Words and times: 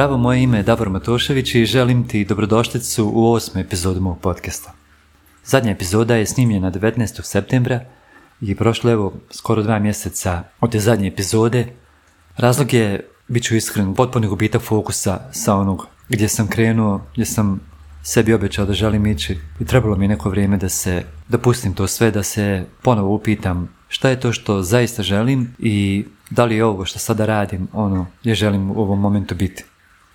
Zdravo, 0.00 0.18
moje 0.18 0.42
ime 0.42 0.58
je 0.58 0.62
Davor 0.62 0.88
Matošević 0.88 1.54
i 1.54 1.64
želim 1.64 2.08
ti 2.08 2.24
dobrodošlicu 2.24 3.10
u 3.14 3.32
osmu 3.32 3.60
epizodu 3.60 4.00
mog 4.00 4.18
podcasta. 4.20 4.72
Zadnja 5.44 5.70
epizoda 5.70 6.16
je 6.16 6.26
snimljena 6.26 6.72
19. 6.72 7.22
septembra 7.22 7.80
i 8.40 8.54
prošlo 8.54 8.90
evo 8.90 9.12
skoro 9.30 9.62
dva 9.62 9.78
mjeseca 9.78 10.42
od 10.60 10.72
te 10.72 10.80
zadnje 10.80 11.08
epizode. 11.08 11.66
Razlog 12.36 12.72
je, 12.72 13.08
bit 13.28 13.44
ću 13.44 13.56
iskren, 13.56 13.94
potpuni 13.94 14.26
gubitak 14.26 14.62
fokusa 14.62 15.20
sa 15.32 15.54
onog 15.54 15.86
gdje 16.08 16.28
sam 16.28 16.48
krenuo, 16.48 17.00
gdje 17.12 17.24
sam 17.24 17.60
sebi 18.02 18.34
obećao 18.34 18.66
da 18.66 18.72
želim 18.72 19.06
ići 19.06 19.38
i 19.60 19.64
trebalo 19.64 19.96
mi 19.96 20.08
neko 20.08 20.30
vrijeme 20.30 20.56
da 20.56 20.68
se, 20.68 21.04
da 21.28 21.38
pustim 21.38 21.74
to 21.74 21.86
sve, 21.86 22.10
da 22.10 22.22
se 22.22 22.64
ponovo 22.82 23.14
upitam 23.14 23.68
šta 23.88 24.08
je 24.08 24.20
to 24.20 24.32
što 24.32 24.62
zaista 24.62 25.02
želim 25.02 25.54
i 25.58 26.04
da 26.30 26.44
li 26.44 26.56
je 26.56 26.64
ovo 26.64 26.84
što 26.84 26.98
sada 26.98 27.26
radim 27.26 27.68
ono 27.72 28.06
gdje 28.20 28.34
želim 28.34 28.70
u 28.70 28.80
ovom 28.80 29.00
momentu 29.00 29.34
biti. 29.34 29.64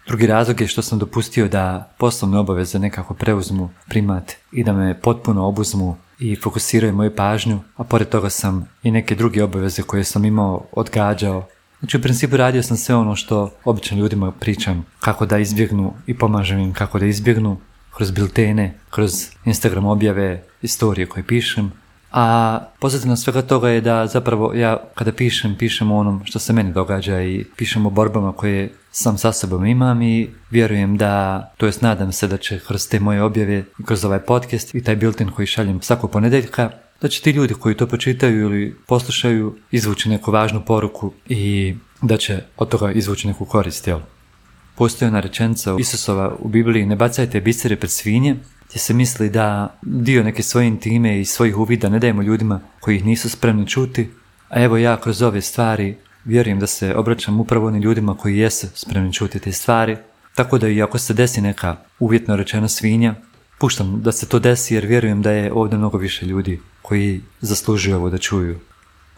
Drugi 0.07 0.27
razlog 0.27 0.61
je 0.61 0.67
što 0.67 0.81
sam 0.81 0.99
dopustio 0.99 1.47
da 1.47 1.93
poslovne 1.97 2.37
obaveze 2.37 2.79
nekako 2.79 3.13
preuzmu 3.13 3.69
primat 3.87 4.31
i 4.51 4.63
da 4.63 4.73
me 4.73 5.01
potpuno 5.01 5.47
obuzmu 5.47 5.97
i 6.19 6.35
fokusiraju 6.35 6.93
moju 6.93 7.15
pažnju, 7.15 7.59
a 7.75 7.83
pored 7.83 8.09
toga 8.09 8.29
sam 8.29 8.69
i 8.83 8.91
neke 8.91 9.15
druge 9.15 9.43
obaveze 9.43 9.81
koje 9.83 10.03
sam 10.03 10.25
imao 10.25 10.65
odgađao. 10.71 11.47
Znači 11.79 11.97
u 11.97 12.01
principu 12.01 12.37
radio 12.37 12.63
sam 12.63 12.77
sve 12.77 12.95
ono 12.95 13.15
što 13.15 13.51
obično 13.63 13.97
ljudima 13.97 14.31
pričam, 14.31 14.85
kako 14.99 15.25
da 15.25 15.37
izbjegnu 15.37 15.93
i 16.07 16.17
pomažem 16.17 16.59
im 16.59 16.73
kako 16.73 16.99
da 16.99 17.05
izbjegnu, 17.05 17.57
kroz 17.95 18.11
biltene, 18.11 18.73
kroz 18.89 19.11
Instagram 19.45 19.85
objave, 19.85 20.43
istorije 20.61 21.05
koje 21.05 21.23
pišem, 21.23 21.71
a 22.17 22.59
pozitivno 22.79 23.15
svega 23.15 23.41
toga 23.41 23.69
je 23.69 23.81
da 23.81 24.07
zapravo 24.07 24.53
ja 24.53 24.77
kada 24.95 25.11
pišem, 25.11 25.55
pišem 25.59 25.91
o 25.91 25.97
onom 25.97 26.21
što 26.25 26.39
se 26.39 26.53
meni 26.53 26.73
događa 26.73 27.21
i 27.21 27.45
pišem 27.55 27.85
o 27.85 27.89
borbama 27.89 28.31
koje 28.31 28.73
sam 28.91 29.17
sa 29.17 29.31
sobom 29.31 29.65
imam 29.65 30.01
i 30.01 30.29
vjerujem 30.51 30.97
da, 30.97 31.43
to 31.57 31.65
jest 31.65 31.81
nadam 31.81 32.11
se 32.11 32.27
da 32.27 32.37
će 32.37 32.59
kroz 32.59 32.87
te 32.87 32.99
moje 32.99 33.23
objave 33.23 33.63
i 33.79 33.83
kroz 33.85 34.05
ovaj 34.05 34.19
podcast 34.19 34.75
i 34.75 34.83
taj 34.83 34.95
bilten 34.95 35.31
koji 35.31 35.45
šaljem 35.45 35.81
svakog 35.81 36.11
ponedjeljka, 36.11 36.69
da 37.01 37.07
će 37.07 37.21
ti 37.21 37.31
ljudi 37.31 37.53
koji 37.53 37.77
to 37.77 37.87
počitaju 37.87 38.41
ili 38.41 38.75
poslušaju 38.87 39.55
izvući 39.71 40.09
neku 40.09 40.31
važnu 40.31 40.61
poruku 40.65 41.13
i 41.29 41.75
da 42.01 42.17
će 42.17 42.43
od 42.57 42.69
toga 42.69 42.91
izvući 42.91 43.27
neku 43.27 43.45
korist, 43.45 43.87
jel? 43.87 43.99
Postoji 44.75 45.09
ona 45.09 45.19
rečenica 45.19 45.75
Isusova 45.79 46.35
u 46.39 46.47
Bibliji 46.47 46.85
ne 46.85 46.95
bacajte 46.95 47.41
bisere 47.41 47.75
pred 47.75 47.91
svinje, 47.91 48.35
gdje 48.69 48.79
se 48.79 48.93
misli 48.93 49.29
da 49.29 49.77
dio 49.81 50.23
neke 50.23 50.43
svoje 50.43 50.67
intime 50.67 51.19
i 51.21 51.25
svojih 51.25 51.57
uvida 51.57 51.89
ne 51.89 51.99
dajemo 51.99 52.21
ljudima 52.21 52.59
koji 52.79 52.95
ih 52.95 53.05
nisu 53.05 53.29
spremni 53.29 53.67
čuti, 53.67 54.09
a 54.49 54.63
evo 54.63 54.77
ja 54.77 55.01
kroz 55.01 55.21
ove 55.21 55.41
stvari 55.41 55.97
vjerujem 56.25 56.59
da 56.59 56.67
se 56.67 56.95
obraćam 56.95 57.39
upravo 57.39 57.67
onim 57.67 57.81
ljudima 57.81 58.17
koji 58.17 58.37
jesu 58.37 58.67
spremni 58.73 59.13
čuti 59.13 59.39
te 59.39 59.51
stvari, 59.51 59.97
tako 60.35 60.57
da 60.57 60.67
i 60.67 60.81
ako 60.81 60.97
se 60.97 61.13
desi 61.13 61.41
neka 61.41 61.75
uvjetno 61.99 62.35
rečena 62.35 62.67
svinja, 62.67 63.15
puštam 63.59 64.01
da 64.01 64.11
se 64.11 64.27
to 64.27 64.39
desi 64.39 64.75
jer 64.75 64.85
vjerujem 64.85 65.21
da 65.21 65.31
je 65.31 65.53
ovdje 65.53 65.77
mnogo 65.77 65.97
više 65.97 66.25
ljudi 66.25 66.59
koji 66.81 67.21
zaslužuju 67.41 67.95
ovo 67.95 68.09
da 68.09 68.17
čuju. 68.17 68.55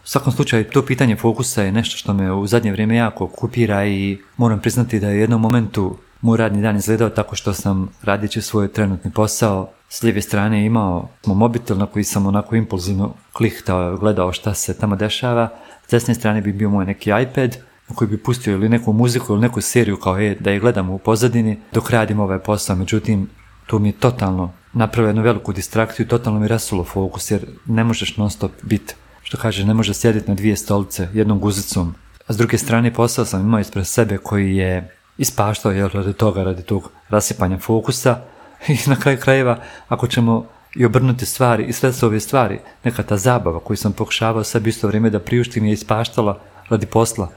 U 0.04 0.09
svakom 0.09 0.34
slučaju, 0.34 0.64
to 0.64 0.86
pitanje 0.86 1.16
fokusa 1.16 1.64
je 1.64 1.72
nešto 1.72 1.98
što 1.98 2.14
me 2.14 2.32
u 2.32 2.48
zadnje 2.48 2.72
vrijeme 2.72 2.95
jako 2.95 3.23
okupira 3.23 3.86
i 3.86 4.17
moram 4.38 4.61
priznati 4.61 5.00
da 5.00 5.09
je 5.09 5.17
u 5.17 5.20
jednom 5.20 5.42
momentu 5.42 5.98
moj 6.22 6.38
radni 6.38 6.61
dan 6.61 6.76
izgledao 6.76 7.10
tako 7.10 7.36
što 7.36 7.54
sam 7.54 7.89
radići 8.04 8.42
svoj 8.42 8.67
trenutni 8.67 9.11
posao 9.11 9.70
s 9.89 10.04
lijeve 10.04 10.22
strane 10.22 10.66
imao 10.66 11.10
mobitel 11.26 11.78
na 11.78 11.86
koji 11.86 12.04
sam 12.04 12.26
onako 12.26 12.55
impulzivno 12.55 13.14
klihtao, 13.33 13.98
gledao 13.98 14.33
šta 14.33 14.54
se 14.54 14.77
tamo 14.77 14.95
dešava. 14.95 15.50
S 15.88 15.92
desne 15.92 16.16
strane 16.16 16.42
bi 16.42 16.54
bio 16.54 16.70
moj 16.70 16.86
neki 16.86 17.10
iPad 17.10 17.58
na 17.89 17.95
koji 17.95 18.08
bi 18.08 18.23
pustio 18.23 18.54
ili 18.54 18.70
neku 18.70 18.94
muziku 18.94 19.33
ili 19.33 19.42
neku 19.42 19.61
seriju 19.61 19.98
kao 19.98 20.17
je, 20.17 20.36
da 20.36 20.52
je 20.52 20.60
gledam 20.60 20.89
u 20.89 20.98
pozadini 20.98 21.58
dok 21.72 21.89
radim 21.89 22.20
ovaj 22.20 22.39
posao. 22.39 22.76
Međutim, 22.76 23.30
to 23.67 23.80
mi 23.80 23.89
je 23.89 24.00
totalno 24.00 24.52
napravio 24.73 25.10
jednu 25.10 25.22
veliku 25.22 25.54
distrakciju, 25.54 26.08
totalno 26.08 26.39
mi 26.39 26.48
rasulo 26.48 26.83
fokus 26.83 27.32
jer 27.32 27.45
ne 27.66 27.83
možeš 27.83 28.17
non 28.17 28.30
stop 28.30 28.52
biti, 28.64 28.95
što 29.23 29.38
kaže, 29.38 29.66
ne 29.66 29.73
možeš 29.73 29.98
sjediti 29.98 30.30
na 30.30 30.36
dvije 30.36 30.56
stolice 30.56 31.08
jednom 31.14 31.39
guzicom. 31.39 31.95
A 32.27 32.33
s 32.33 32.38
druge 32.38 32.58
strane 32.58 32.94
posao 32.94 33.26
sam 33.26 33.42
imao 33.42 33.60
ispred 33.60 33.88
sebe 33.88 34.17
koji 34.17 34.56
je 34.56 34.96
ispaštao 35.17 35.72
je 35.72 35.88
radi 35.88 36.14
toga, 36.14 36.44
radi 36.44 36.64
tog 36.64 36.92
rasipanja 37.10 37.58
fokusa 37.58 38.22
i 38.67 38.78
na 38.88 38.95
kraju 38.95 39.17
krajeva 39.22 39.60
ako 39.88 40.08
ćemo 40.08 40.45
i 40.76 40.86
obrnuti 40.86 41.26
stvari 41.26 41.64
i 41.64 41.73
sve 41.73 41.92
ove 42.02 42.20
stvari, 42.20 42.60
neka 42.83 43.04
ta 43.04 43.17
zabava 43.17 43.60
koju 43.60 43.77
sam 43.77 43.94
pokušavao 43.94 44.44
sebi 44.44 44.70
isto 44.70 44.88
vrijeme 44.88 45.10
da 45.10 45.20
priuštim 45.20 45.66
je 45.66 45.73
ispaštala 45.73 46.39
radi 46.70 46.86
posla. 46.86 47.30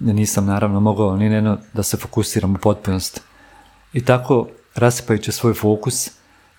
Nisam 0.00 0.46
naravno 0.46 0.80
mogao 0.80 1.16
ni 1.16 1.28
neno 1.28 1.58
da 1.72 1.82
se 1.82 1.96
fokusiram 1.96 2.54
u 2.54 2.58
potpunost. 2.58 3.22
I 3.92 4.04
tako, 4.04 4.48
rasipajući 4.74 5.32
svoj 5.32 5.54
fokus 5.54 6.10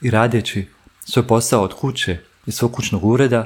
i 0.02 0.10
radeći 0.10 0.68
svoj 1.00 1.28
posao 1.28 1.64
od 1.64 1.74
kuće 1.74 2.18
i 2.46 2.52
svog 2.52 2.72
kućnog 2.72 3.06
ureda, 3.06 3.46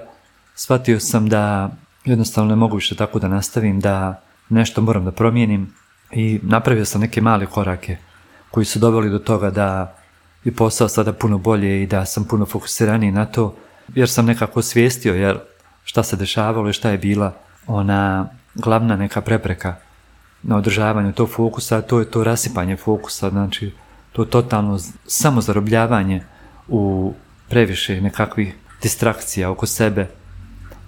shvatio 0.56 1.00
sam 1.00 1.30
da 1.30 1.72
jednostavno 2.06 2.50
ne 2.50 2.56
mogu 2.56 2.76
više 2.76 2.96
tako 2.96 3.20
da 3.20 3.28
nastavim, 3.28 3.80
da 3.80 4.22
nešto 4.50 4.82
moram 4.82 5.06
da 5.06 5.12
promijenim, 5.12 5.74
i 6.12 6.40
napravio 6.44 6.86
sam 6.86 7.02
neke 7.02 7.22
male 7.22 7.46
korake 7.46 7.98
koji 8.52 8.66
su 8.66 8.80
doveli 8.80 9.10
do 9.10 9.20
toga 9.20 9.50
da 9.50 9.96
je 10.44 10.52
posao 10.52 10.88
sada 10.88 11.14
puno 11.14 11.38
bolje 11.38 11.84
i 11.84 11.88
da 11.88 12.06
sam 12.06 12.24
puno 12.24 12.46
fokusiraniji 12.46 13.12
na 13.12 13.26
to, 13.26 13.56
jer 13.96 14.10
sam 14.10 14.26
nekako 14.26 14.62
svijestio 14.62 15.14
jer 15.14 15.40
šta 15.84 16.04
se 16.04 16.16
dešavalo 16.16 16.70
i 16.70 16.74
šta 16.74 16.90
je 16.90 16.98
bila 16.98 17.34
ona 17.68 18.30
glavna 18.56 18.96
neka 18.96 19.22
prepreka 19.22 19.76
na 20.44 20.58
održavanju 20.58 21.14
tog 21.14 21.30
fokusa, 21.30 21.82
to 21.82 22.00
je 22.00 22.12
to 22.12 22.24
rasipanje 22.24 22.78
fokusa, 22.78 23.30
znači 23.30 23.74
to 24.12 24.26
totalno 24.26 24.80
samozarobljavanje 25.06 26.24
u 26.68 27.14
previše 27.50 28.02
nekakvih 28.02 28.56
distrakcija 28.82 29.52
oko 29.52 29.66
sebe, 29.66 30.08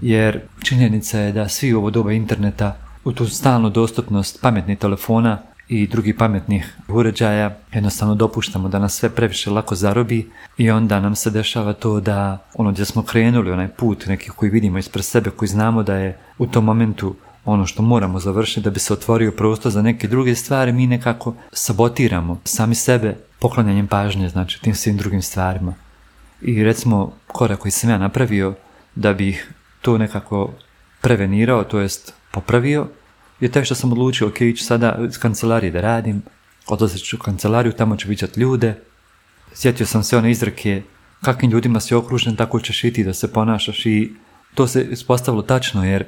jer 0.01 0.41
činjenica 0.63 1.19
je 1.19 1.31
da 1.31 1.49
svi 1.49 1.73
u 1.73 1.77
ovo 1.77 1.89
doba 1.89 2.11
interneta 2.11 2.77
u 3.03 3.11
tu 3.11 3.25
stalnu 3.25 3.69
dostupnost 3.69 4.41
pametnih 4.41 4.77
telefona 4.77 5.37
i 5.67 5.87
drugih 5.87 6.15
pametnih 6.15 6.75
uređaja 6.87 7.57
jednostavno 7.73 8.15
dopuštamo 8.15 8.69
da 8.69 8.79
nas 8.79 8.93
sve 8.93 9.09
previše 9.09 9.49
lako 9.49 9.75
zarobi 9.75 10.31
i 10.57 10.71
onda 10.71 10.99
nam 10.99 11.15
se 11.15 11.29
dešava 11.29 11.73
to 11.73 11.99
da 11.99 12.47
ono 12.55 12.71
gdje 12.71 12.85
smo 12.85 13.03
krenuli, 13.03 13.51
onaj 13.51 13.67
put 13.67 14.05
neki 14.05 14.29
koji 14.29 14.51
vidimo 14.51 14.77
ispred 14.77 15.05
sebe, 15.05 15.29
koji 15.29 15.49
znamo 15.49 15.83
da 15.83 15.95
je 15.95 16.17
u 16.37 16.47
tom 16.47 16.65
momentu 16.65 17.15
ono 17.45 17.65
što 17.65 17.81
moramo 17.81 18.19
završiti 18.19 18.61
da 18.61 18.69
bi 18.69 18.79
se 18.79 18.93
otvorio 18.93 19.31
prostor 19.31 19.71
za 19.71 19.81
neke 19.81 20.07
druge 20.07 20.35
stvari, 20.35 20.71
mi 20.71 20.87
nekako 20.87 21.35
sabotiramo 21.51 22.39
sami 22.43 22.75
sebe 22.75 23.17
poklanjanjem 23.39 23.87
pažnje, 23.87 24.29
znači 24.29 24.61
tim 24.61 24.75
svim 24.75 24.97
drugim 24.97 25.21
stvarima. 25.21 25.73
I 26.41 26.63
recimo 26.63 27.11
korak 27.27 27.59
koji 27.59 27.71
sam 27.71 27.89
ja 27.89 27.97
napravio 27.97 28.53
da 28.95 29.13
bih 29.13 29.53
to 29.81 29.97
nekako 29.97 30.51
prevenirao, 31.01 31.63
to 31.63 31.79
jest 31.79 32.18
popravio, 32.31 32.87
je 33.39 33.51
taj 33.51 33.63
što 33.63 33.75
sam 33.75 33.91
odlučio, 33.91 34.27
ok, 34.27 34.41
ići 34.41 34.63
sada 34.63 34.97
iz 35.09 35.19
kancelarije 35.19 35.71
da 35.71 35.81
radim, 35.81 36.21
odlazit 36.67 37.05
ću 37.05 37.15
u 37.15 37.19
kancelariju, 37.19 37.73
tamo 37.73 37.97
ću 37.97 38.09
viđat 38.09 38.37
ljude. 38.37 38.75
Sjetio 39.53 39.85
sam 39.85 40.03
se 40.03 40.17
one 40.17 40.31
izrake, 40.31 40.81
kakvim 41.21 41.51
ljudima 41.51 41.79
si 41.79 41.95
okružen, 41.95 42.35
tako 42.35 42.59
ćeš 42.59 42.83
i 42.83 43.03
da 43.03 43.13
se 43.13 43.33
ponašaš 43.33 43.85
i 43.85 44.13
to 44.55 44.67
se 44.67 44.87
ispostavilo 44.91 45.41
tačno 45.41 45.85
jer 45.85 46.03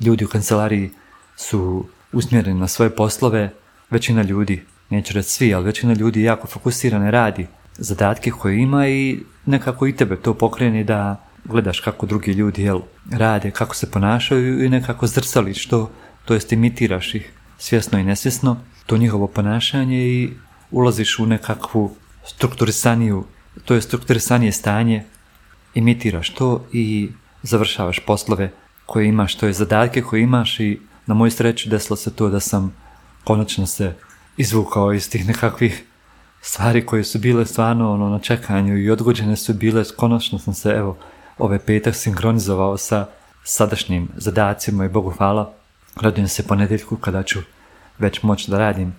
ljudi 0.00 0.24
u 0.24 0.28
kancelariji 0.28 0.90
su 1.36 1.86
usmjereni 2.12 2.60
na 2.60 2.68
svoje 2.68 2.90
poslove, 2.90 3.50
većina 3.90 4.22
ljudi, 4.22 4.62
neću 4.90 5.14
reći 5.14 5.28
svi, 5.28 5.54
ali 5.54 5.64
većina 5.64 5.92
ljudi 5.92 6.22
jako 6.22 6.46
fokusirane 6.46 7.10
radi 7.10 7.46
zadatke 7.78 8.30
koje 8.30 8.58
ima 8.58 8.88
i 8.88 9.20
nekako 9.46 9.86
i 9.86 9.96
tebe 9.96 10.16
to 10.16 10.34
pokreni 10.34 10.84
da 10.84 11.24
gledaš 11.44 11.80
kako 11.80 12.06
drugi 12.06 12.32
ljudi 12.32 12.62
jel, 12.62 12.80
rade, 13.10 13.50
kako 13.50 13.74
se 13.74 13.90
ponašaju 13.90 14.64
i 14.64 14.68
nekako 14.68 15.06
zrcališ 15.06 15.66
to, 15.66 15.90
to 16.24 16.34
jest 16.34 16.52
imitiraš 16.52 17.14
ih 17.14 17.32
svjesno 17.58 17.98
i 17.98 18.04
nesvjesno, 18.04 18.56
to 18.86 18.96
njihovo 18.96 19.26
ponašanje 19.26 19.98
i 19.98 20.30
ulaziš 20.70 21.18
u 21.18 21.26
nekakvu 21.26 21.94
strukturisaniju, 22.24 23.24
to 23.64 23.74
je 23.74 23.82
strukturisanije 23.82 24.52
stanje, 24.52 25.04
imitiraš 25.74 26.30
to 26.30 26.64
i 26.72 27.10
završavaš 27.42 27.98
poslove 28.06 28.52
koje 28.86 29.08
imaš, 29.08 29.34
to 29.34 29.46
je 29.46 29.52
zadatke 29.52 30.02
koje 30.02 30.22
imaš 30.22 30.60
i 30.60 30.80
na 31.06 31.14
moju 31.14 31.30
sreću 31.30 31.70
desilo 31.70 31.96
se 31.96 32.14
to 32.14 32.28
da 32.28 32.40
sam 32.40 32.74
konačno 33.24 33.66
se 33.66 33.94
izvukao 34.36 34.92
iz 34.92 35.10
tih 35.10 35.26
nekakvih 35.26 35.84
stvari 36.40 36.86
koje 36.86 37.04
su 37.04 37.18
bile 37.18 37.46
stvarno 37.46 37.92
ono, 37.92 38.08
na 38.08 38.18
čekanju 38.18 38.78
i 38.78 38.90
odgođene 38.90 39.36
su 39.36 39.54
bile, 39.54 39.84
konačno 39.96 40.38
sam 40.38 40.54
se 40.54 40.68
evo 40.68 40.98
ovaj 41.38 41.58
petak 41.58 41.94
sinkronizovao 41.94 42.76
sa 42.76 43.06
sadašnjim 43.44 44.08
zadacima 44.16 44.84
i 44.84 44.88
Bogu 44.88 45.10
hvala. 45.10 45.52
Radujem 46.00 46.28
se 46.28 46.46
ponedjeljku 46.46 46.96
kada 46.96 47.22
ću 47.22 47.38
već 47.98 48.22
moći 48.22 48.50
da 48.50 48.58
radim 48.58 48.94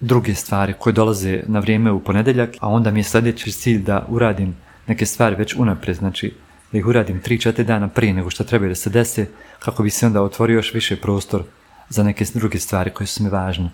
druge 0.00 0.34
stvari 0.34 0.74
koje 0.78 0.92
dolaze 0.92 1.42
na 1.46 1.58
vrijeme 1.58 1.92
u 1.92 2.00
ponedjeljak, 2.00 2.50
a 2.60 2.68
onda 2.68 2.90
mi 2.90 3.00
je 3.00 3.04
sljedeći 3.04 3.52
cilj 3.52 3.82
da 3.82 4.06
uradim 4.08 4.56
neke 4.86 5.06
stvari 5.06 5.36
već 5.36 5.54
unaprijed, 5.54 5.96
znači 5.96 6.34
da 6.72 6.78
ih 6.78 6.86
uradim 6.86 7.22
3-4 7.22 7.62
dana 7.62 7.88
prije 7.88 8.12
nego 8.12 8.30
što 8.30 8.44
treba 8.44 8.68
da 8.68 8.74
se 8.74 8.90
dese, 8.90 9.26
kako 9.58 9.82
bi 9.82 9.90
se 9.90 10.06
onda 10.06 10.22
otvorio 10.22 10.54
još 10.54 10.74
više 10.74 10.96
prostor 10.96 11.42
za 11.88 12.02
neke 12.02 12.24
druge 12.34 12.58
stvari 12.58 12.90
koje 12.90 13.06
su 13.06 13.22
mi 13.22 13.30
važne. 13.30 13.70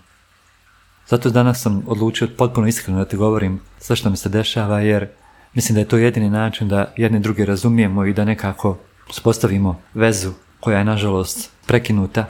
Zato 1.08 1.31
danas 1.31 1.62
sam 1.62 1.82
odlučio 1.87 2.28
potpuno 2.38 2.66
iskreno 2.66 2.99
da 2.99 3.05
ti 3.05 3.16
govorim 3.16 3.61
sve 3.78 3.96
što 3.96 4.11
mi 4.11 4.16
se 4.16 4.28
dešava 4.28 4.81
jer 4.81 5.08
mislim 5.55 5.75
da 5.75 5.81
je 5.81 5.89
to 5.89 5.97
jedini 5.97 6.31
način 6.31 6.69
da 6.69 6.93
jedni 6.97 7.21
drugi 7.21 7.45
razumijemo 7.45 8.06
i 8.06 8.12
da 8.12 8.25
nekako 8.25 8.79
uspostavimo 9.11 9.81
vezu 9.95 10.33
koja 10.61 10.79
je 10.79 10.85
nažalost 10.85 11.51
prekinuta. 11.67 12.27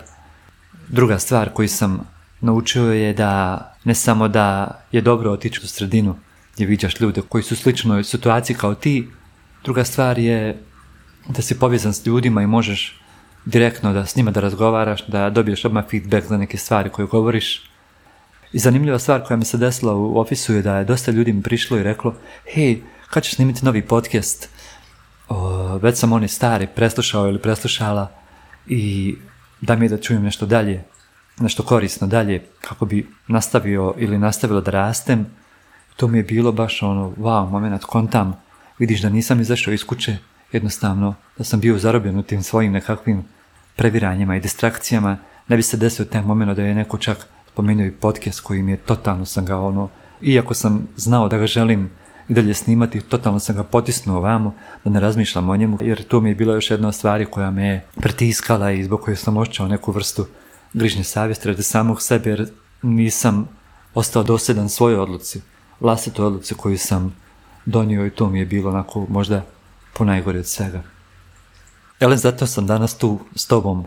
Druga 0.89 1.19
stvar 1.19 1.51
koju 1.53 1.69
sam 1.69 2.01
naučio 2.41 2.93
je 2.93 3.13
da 3.13 3.61
ne 3.85 3.95
samo 3.95 4.29
da 4.29 4.79
je 4.93 5.01
dobro 5.01 5.31
otići 5.31 5.61
u 5.65 5.67
sredinu 5.67 6.17
gdje 6.55 6.67
viđaš 6.67 7.01
ljude 7.01 7.23
koji 7.29 7.45
su 7.45 7.55
u 7.55 7.57
sličnoj 7.57 8.05
situaciji 8.05 8.57
kao 8.57 8.75
ti, 8.75 9.09
druga 9.65 9.85
stvar 9.85 10.19
je 10.19 10.63
da 11.29 11.43
si 11.43 11.59
povezan 11.59 11.93
s 11.93 12.07
ljudima 12.07 12.43
i 12.43 12.47
možeš 12.47 13.01
direktno 13.45 13.93
da 13.93 14.07
s 14.07 14.17
njima 14.17 14.31
da 14.31 14.41
razgovaraš, 14.41 15.07
da 15.07 15.31
dobiješ 15.31 15.65
odmah 15.65 15.85
feedback 15.91 16.27
za 16.27 16.37
neke 16.37 16.57
stvari 16.57 16.91
koje 16.91 17.07
govoriš. 17.07 17.71
I 18.53 18.59
zanimljiva 18.59 18.99
stvar 18.99 19.23
koja 19.27 19.37
mi 19.37 19.45
se 19.45 19.59
desila 19.59 19.95
u 19.95 20.19
ofisu 20.19 20.55
je 20.55 20.63
da 20.63 20.77
je 20.77 20.85
dosta 20.85 21.13
ljudi 21.13 21.33
mi 21.33 21.43
prišlo 21.43 21.79
i 21.79 21.83
reklo 21.83 22.15
hej, 22.55 22.81
kad 23.11 23.23
ćeš 23.23 23.35
snimiti 23.35 23.65
novi 23.65 23.83
podcast? 23.83 24.49
O, 25.29 25.79
već 25.79 25.99
sam 25.99 26.13
oni 26.13 26.29
stari 26.29 26.67
preslušao 26.67 27.29
ili 27.29 27.43
preslušala 27.43 28.11
i 28.67 29.17
da 29.61 29.77
mi 29.77 29.85
je 29.85 29.89
da 29.89 29.99
čujem 29.99 30.23
nešto 30.23 30.47
dalje, 30.47 30.85
nešto 31.41 31.63
korisno 31.63 32.07
dalje, 32.07 32.43
kako 32.61 32.87
bi 32.87 33.09
nastavio 33.29 33.95
ili 33.99 34.19
nastavilo 34.19 34.61
da 34.61 34.71
rastem. 34.71 35.27
To 35.97 36.09
mi 36.09 36.19
je 36.19 36.25
bilo 36.25 36.53
baš 36.53 36.83
ono, 36.83 37.11
wow, 37.19 37.51
moment, 37.51 37.85
kontam, 37.85 38.41
vidiš 38.79 39.03
da 39.03 39.09
nisam 39.09 39.41
izašao 39.41 39.75
iz 39.75 39.85
kuće, 39.85 40.17
jednostavno 40.53 41.15
da 41.39 41.45
sam 41.45 41.61
bio 41.61 41.79
zarobljen 41.79 42.19
u 42.19 42.23
tim 42.23 42.43
svojim 42.43 42.73
nekakvim 42.73 43.25
previranjima 43.77 44.37
i 44.37 44.41
distrakcijama, 44.41 45.19
ne 45.49 45.57
bi 45.57 45.63
se 45.63 45.77
desio 45.77 46.05
taj 46.05 46.23
moment 46.23 46.57
da 46.57 46.63
je 46.63 46.75
neko 46.75 46.99
čak 46.99 47.29
spomenuo 47.53 47.87
i 47.87 47.91
podcast 47.91 48.41
koji 48.41 48.63
mi 48.63 48.73
je 48.73 48.77
totalno 48.77 49.25
sam 49.25 49.45
ga 49.45 49.59
ono, 49.59 49.89
iako 50.23 50.55
sam 50.55 50.89
znao 50.97 51.29
da 51.29 51.39
ga 51.39 51.47
želim 51.47 51.91
i 52.29 52.35
dalje 52.35 52.55
snimati, 52.55 53.01
totalno 53.01 53.39
sam 53.39 53.57
ga 53.57 53.65
potisnuo 53.65 54.17
ovamo 54.17 54.55
da 54.85 54.91
ne 54.91 55.01
razmišljam 55.01 55.49
o 55.49 55.57
njemu, 55.57 55.79
jer 55.81 56.03
to 56.03 56.21
mi 56.21 56.29
je 56.29 56.35
bila 56.35 56.55
još 56.55 56.71
jedna 56.71 56.89
od 56.89 56.95
stvari 56.95 57.27
koja 57.27 57.51
me 57.51 57.67
je 57.67 57.85
pritiskala 57.97 58.71
i 58.71 58.85
zbog 58.85 59.01
koje 59.01 59.17
sam 59.17 59.37
ošćao 59.37 59.69
neku 59.69 59.93
vrstu 59.93 60.27
grižnje 60.73 61.05
savjesti 61.05 61.49
radi 61.49 61.63
samog 61.63 62.03
sebe, 62.03 62.31
jer 62.31 62.49
nisam 62.83 63.49
ostao 63.95 64.23
dosljedan 64.23 64.69
svojoj 64.69 64.99
odluci, 64.99 65.41
vlastitoj 65.81 66.27
odluci 66.27 66.55
koju 66.55 66.79
sam 66.79 67.17
donio 67.67 68.07
i 68.07 68.11
to 68.11 68.29
mi 68.29 68.39
je 68.39 68.47
bilo 68.47 68.71
onako 68.71 69.07
možda 69.09 69.43
ponajgore 69.95 70.39
od 70.39 70.47
svega. 70.47 70.83
Jelen, 72.01 72.19
zato 72.19 72.47
sam 72.47 72.67
danas 72.67 72.99
tu 72.99 73.19
s 73.35 73.47
tobom 73.47 73.85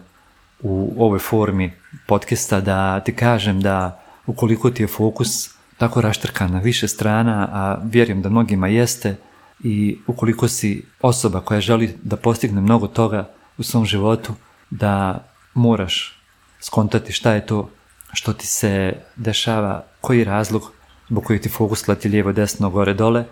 u 0.62 0.94
ovoj 0.98 1.20
formi 1.20 1.74
podcasta 2.08 2.62
da 2.62 3.00
ti 3.00 3.16
kažem 3.16 3.62
da 3.62 4.04
ukoliko 4.26 4.70
ti 4.70 4.84
je 4.84 4.88
fokus 4.88 5.57
tako 5.78 6.02
raštrkan 6.02 6.52
na 6.52 6.60
više 6.60 6.88
strana, 6.88 7.50
a 7.52 7.80
vjerujem 7.84 8.22
da 8.22 8.30
mnogima 8.30 8.68
jeste, 8.68 9.16
i 9.64 9.98
ukoliko 10.08 10.48
si 10.48 10.86
osoba 11.02 11.42
koja 11.42 11.62
želi 11.62 11.98
da 12.04 12.16
postigne 12.16 12.62
mnogo 12.62 12.88
toga 12.88 13.30
u 13.58 13.64
svom 13.64 13.86
životu, 13.86 14.34
da 14.70 15.26
moraš 15.54 16.22
skontati 16.62 17.12
šta 17.12 17.34
je 17.34 17.46
to 17.46 17.70
što 18.14 18.34
ti 18.34 18.48
se 18.48 18.94
dešava, 19.16 19.84
koji 20.02 20.20
je 20.20 20.26
razlog 20.26 20.72
zbog 21.10 21.24
koji 21.24 21.42
ti 21.42 21.50
fokus 21.50 21.88
leti 21.88 22.10
lijevo, 22.10 22.32
desno, 22.32 22.70
gore, 22.70 22.94
dole 22.94 23.26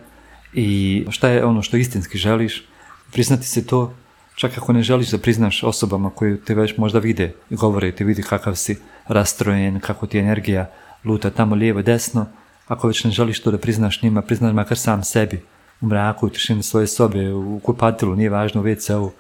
i 0.53 1.05
šta 1.09 1.29
je 1.29 1.45
ono 1.45 1.61
što 1.61 1.77
istinski 1.77 2.17
želiš, 2.17 2.63
priznati 3.11 3.47
se 3.47 3.67
to 3.67 3.93
Čak 4.35 4.57
ako 4.57 4.73
ne 4.73 4.83
želiš 4.83 5.09
da 5.09 5.17
priznaš 5.17 5.63
osobama 5.63 6.09
koje 6.09 6.41
te 6.41 6.55
već 6.55 6.77
možda 6.77 6.99
vide 6.99 7.33
i 7.49 7.55
govore 7.55 7.91
ti 7.91 8.03
vidi 8.03 8.23
kakav 8.23 8.55
si 8.55 8.77
rastrojen, 9.07 9.79
kako 9.79 10.07
ti 10.07 10.19
energija 10.19 10.69
luta 11.05 11.29
tamo 11.29 11.55
lijevo 11.55 11.81
desno, 11.81 12.25
ako 12.67 12.87
već 12.87 13.03
ne 13.03 13.11
želiš 13.11 13.41
to 13.41 13.51
da 13.51 13.57
priznaš 13.57 14.01
njima, 14.01 14.21
priznaš 14.21 14.53
makar 14.53 14.77
sam 14.77 15.03
sebi. 15.03 15.43
U 15.81 15.87
mraku, 15.87 16.25
u 16.25 16.29
tišini 16.29 16.63
svoje 16.63 16.87
sobe, 16.87 17.33
u 17.33 17.59
kupatilu, 17.59 18.15
nije 18.15 18.29
važno 18.29 18.61
u 18.61 18.63
WC-u, 18.63 19.11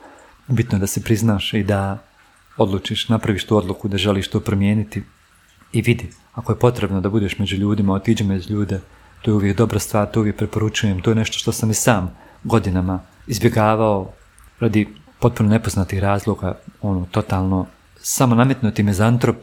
bitno 0.47 0.79
da 0.79 0.87
se 0.87 1.01
priznaš 1.03 1.53
i 1.53 1.63
da 1.63 1.97
odlučiš, 2.57 3.09
napraviš 3.09 3.45
tu 3.45 3.57
odluku 3.57 3.87
da 3.87 3.97
želiš 3.97 4.27
to 4.27 4.39
promijeniti. 4.39 5.03
I 5.71 5.81
vidi, 5.81 6.09
ako 6.33 6.51
je 6.51 6.59
potrebno 6.59 7.01
da 7.01 7.09
budeš 7.09 7.39
među 7.39 7.55
ljudima, 7.55 7.93
otiđi 7.93 8.23
među 8.23 8.53
ljude, 8.53 8.79
to 9.21 9.31
je 9.31 9.35
uvijek 9.35 9.57
dobra 9.57 9.79
stvar, 9.79 10.11
to 10.11 10.19
uvijek 10.19 10.37
preporučujem, 10.37 11.01
to 11.01 11.11
je 11.11 11.15
nešto 11.15 11.37
što 11.37 11.51
sam 11.51 11.71
i 11.71 11.73
sam 11.73 12.17
godinama 12.43 12.99
izbjegavao 13.27 14.11
radi 14.59 14.87
potpuno 15.19 15.49
nepoznatih 15.49 15.99
razloga, 15.99 16.57
ono, 16.81 17.05
totalno 17.11 17.65
samo 18.01 18.35
nametnuti 18.35 18.83
mezantrop 18.83 19.35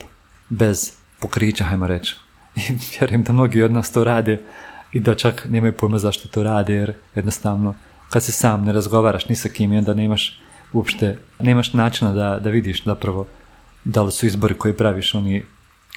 bez 0.49 0.93
pokrića, 1.21 1.65
hajmo 1.65 1.87
reći. 1.87 2.17
I 2.57 2.61
vjerujem 2.99 3.23
da 3.23 3.33
mnogi 3.33 3.63
od 3.63 3.73
nas 3.73 3.93
to 3.93 4.05
rade 4.05 4.41
i 4.93 5.01
da 5.01 5.15
čak 5.15 5.47
nemaju 5.49 5.73
pojma 5.73 5.99
zašto 5.99 6.29
to 6.29 6.43
rade, 6.43 6.75
jer 6.75 6.95
jednostavno 7.15 7.75
kad 8.11 8.25
se 8.25 8.33
sam 8.33 8.65
ne 8.65 8.73
razgovaraš 8.73 9.29
ni 9.29 9.37
sa 9.37 9.49
kim 9.49 9.73
i 9.73 9.79
onda 9.79 9.95
nemaš 9.95 10.41
uopšte, 10.73 11.19
nemaš 11.39 11.73
načina 11.73 12.13
da, 12.13 12.39
da 12.39 12.51
vidiš 12.51 12.85
zapravo 12.85 13.27
da 13.85 14.03
li 14.03 14.13
su 14.13 14.27
izbori 14.27 14.55
koji 14.55 14.77
praviš 14.77 15.15
oni 15.15 15.43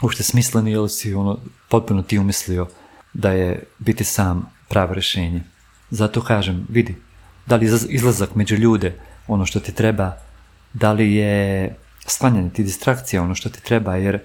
uopšte 0.02 0.24
smisleni 0.24 0.72
ili 0.72 0.90
si 0.90 1.14
ono 1.14 1.40
potpuno 1.70 2.02
ti 2.02 2.20
umislio 2.20 2.68
da 3.14 3.32
je 3.32 3.64
biti 3.80 4.04
sam 4.04 4.52
pravo 4.70 4.94
rješenje. 4.94 5.42
Zato 5.90 6.22
kažem, 6.22 6.66
vidi, 6.70 6.96
da 7.46 7.56
li 7.56 7.70
izlazak 7.90 8.36
među 8.36 8.56
ljude 8.56 8.96
ono 9.28 9.46
što 9.46 9.60
ti 9.60 9.72
treba, 9.72 10.18
da 10.74 10.92
li 10.92 11.14
je 11.14 11.76
sklanjanje 12.08 12.50
ti 12.50 12.64
distrakcija 12.64 13.22
ono 13.22 13.36
što 13.36 13.50
ti 13.50 13.64
treba, 13.64 13.96
jer 13.96 14.20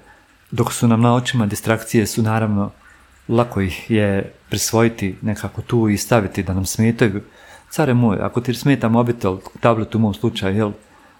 dok 0.50 0.72
su 0.72 0.88
nam 0.88 1.00
na 1.00 1.14
očima 1.14 1.46
distrakcije 1.46 2.06
su 2.06 2.22
naravno 2.22 2.70
lako 3.28 3.60
ih 3.60 3.90
je 3.90 4.32
prisvojiti 4.48 5.16
nekako 5.22 5.62
tu 5.62 5.88
i 5.88 5.96
staviti 5.96 6.42
da 6.42 6.54
nam 6.54 6.66
smetaju. 6.66 7.22
Care 7.70 7.94
moj, 7.94 8.18
ako 8.20 8.40
ti 8.40 8.54
smeta 8.54 8.88
mobitel, 8.88 9.38
tablet 9.60 9.94
u 9.94 9.98
mom 9.98 10.14
slučaju, 10.14 10.56
jel, 10.56 10.72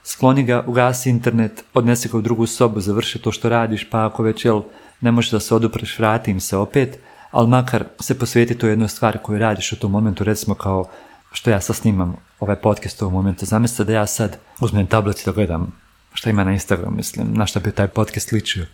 skloni 0.04 0.42
ga, 0.42 0.64
ugasi 0.66 1.10
internet, 1.10 1.64
odnesi 1.74 2.08
ga 2.08 2.18
u 2.18 2.20
drugu 2.20 2.46
sobu, 2.46 2.80
završi 2.80 3.18
to 3.18 3.32
što 3.32 3.48
radiš, 3.48 3.90
pa 3.90 4.06
ako 4.06 4.22
već, 4.22 4.44
jel, 4.44 4.62
ne 5.00 5.10
možeš 5.10 5.30
da 5.30 5.40
se 5.40 5.54
odupreš, 5.54 5.98
vrati 5.98 6.30
im 6.30 6.40
se 6.40 6.56
opet, 6.56 6.98
ali 7.30 7.48
makar 7.48 7.84
se 8.00 8.18
posvijeti 8.18 8.58
to 8.58 8.66
jednoj 8.66 8.88
stvari 8.88 9.18
koju 9.22 9.38
radiš 9.38 9.72
u 9.72 9.78
tom 9.78 9.90
momentu, 9.90 10.24
recimo 10.24 10.54
kao 10.54 10.88
što 11.32 11.50
ja 11.50 11.60
sad 11.60 11.76
snimam 11.76 12.16
ovaj 12.40 12.56
podcast 12.56 13.02
u 13.02 13.04
ovom 13.04 13.14
momentu. 13.14 13.46
Zamislite 13.46 13.84
da 13.84 13.92
ja 13.92 14.06
sad 14.06 14.36
uzmem 14.60 14.86
tablet 14.86 15.20
i 15.20 15.24
da 15.24 15.32
gledam 15.32 15.72
šta 16.12 16.30
ima 16.30 16.44
na 16.44 16.52
Instagram, 16.52 16.96
mislim, 16.96 17.26
na 17.32 17.46
šta 17.46 17.60
bi 17.60 17.72
taj 17.72 17.88
podcast 17.88 18.32
ličio. 18.32 18.66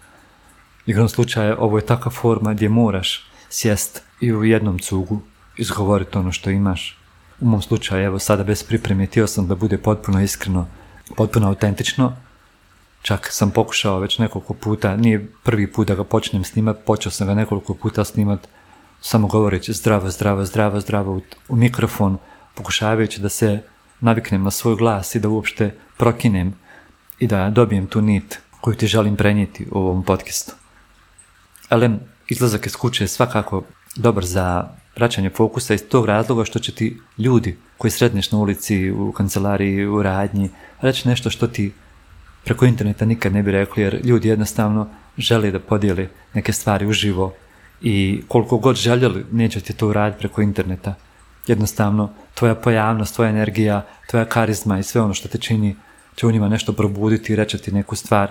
Igrom 0.86 1.08
slučaja, 1.08 1.56
ovo 1.58 1.78
je 1.78 1.86
takva 1.86 2.10
forma 2.10 2.54
gdje 2.54 2.68
moraš 2.68 3.30
sjest 3.48 4.02
i 4.20 4.32
u 4.32 4.44
jednom 4.44 4.78
cugu 4.78 5.20
izgovoriti 5.56 6.18
ono 6.18 6.32
što 6.32 6.50
imaš. 6.50 6.98
U 7.40 7.46
mom 7.46 7.62
slučaju, 7.62 8.04
evo 8.04 8.18
sada 8.18 8.44
bez 8.44 8.62
pripreme, 8.62 9.06
htio 9.06 9.26
sam 9.26 9.48
da 9.48 9.54
bude 9.54 9.78
potpuno 9.78 10.22
iskreno, 10.22 10.66
potpuno 11.16 11.48
autentično. 11.48 12.16
Čak 13.02 13.28
sam 13.30 13.50
pokušao 13.50 13.98
već 13.98 14.18
nekoliko 14.18 14.54
puta, 14.54 14.96
nije 14.96 15.26
prvi 15.44 15.72
put 15.72 15.88
da 15.88 15.94
ga 15.94 16.04
počnem 16.04 16.44
snimat, 16.44 16.76
počeo 16.86 17.12
sam 17.12 17.26
ga 17.26 17.34
nekoliko 17.34 17.74
puta 17.74 18.04
snimat, 18.04 18.48
samo 19.00 19.26
govoreći 19.26 19.72
zdravo, 19.72 20.10
zdravo, 20.10 20.44
zdravo, 20.44 20.80
zdravo 20.80 21.16
u, 21.16 21.20
u 21.48 21.56
mikrofon, 21.56 22.18
pokušavajući 22.54 23.20
da 23.20 23.28
se 23.28 23.62
naviknem 24.00 24.42
na 24.42 24.50
svoj 24.50 24.76
glas 24.76 25.14
i 25.14 25.20
da 25.20 25.28
uopšte 25.28 25.74
prokinem 25.96 26.54
i 27.18 27.26
da 27.26 27.50
dobijem 27.50 27.86
tu 27.86 28.00
nit 28.00 28.40
koju 28.60 28.76
ti 28.76 28.86
želim 28.86 29.16
prenijeti 29.16 29.66
u 29.72 29.78
ovom 29.78 30.02
podcastu. 30.02 30.65
Elem, 31.70 32.00
izlazak 32.28 32.66
iz 32.66 32.76
kuće 32.76 33.04
je 33.04 33.08
svakako 33.08 33.62
dobar 33.96 34.24
za 34.24 34.68
vraćanje 34.96 35.30
fokusa 35.30 35.74
iz 35.74 35.88
tog 35.88 36.06
razloga 36.06 36.44
što 36.44 36.58
će 36.58 36.72
ti 36.72 37.00
ljudi 37.18 37.56
koji 37.78 37.90
sretneš 37.90 38.32
na 38.32 38.38
ulici, 38.38 38.90
u 38.90 39.12
kancelariji, 39.12 39.86
u 39.86 40.02
radnji, 40.02 40.50
reći 40.80 41.08
nešto 41.08 41.30
što 41.30 41.46
ti 41.46 41.72
preko 42.44 42.66
interneta 42.66 43.04
nikad 43.04 43.32
ne 43.32 43.42
bi 43.42 43.50
rekli, 43.50 43.82
jer 43.82 44.00
ljudi 44.04 44.28
jednostavno 44.28 44.88
žele 45.18 45.50
da 45.50 45.60
podijeli 45.60 46.08
neke 46.34 46.52
stvari 46.52 46.86
uživo 46.86 47.34
i 47.82 48.22
koliko 48.28 48.58
god 48.58 48.76
željeli, 48.76 49.26
neće 49.32 49.60
ti 49.60 49.72
to 49.72 49.88
uraditi 49.88 50.18
preko 50.18 50.42
interneta. 50.42 50.94
Jednostavno 51.46 52.10
tvoja 52.34 52.54
pojavnost, 52.54 53.14
tvoja 53.14 53.30
energija, 53.30 53.86
tvoja 54.10 54.24
karizma 54.24 54.78
i 54.78 54.82
sve 54.82 55.00
ono 55.00 55.14
što 55.14 55.28
te 55.28 55.38
čini 55.38 55.76
će 56.14 56.26
u 56.26 56.30
njima 56.30 56.48
nešto 56.48 56.72
probuditi 56.72 57.32
i 57.32 57.36
reći 57.36 57.58
ti 57.58 57.72
neku 57.72 57.96
stvar 57.96 58.30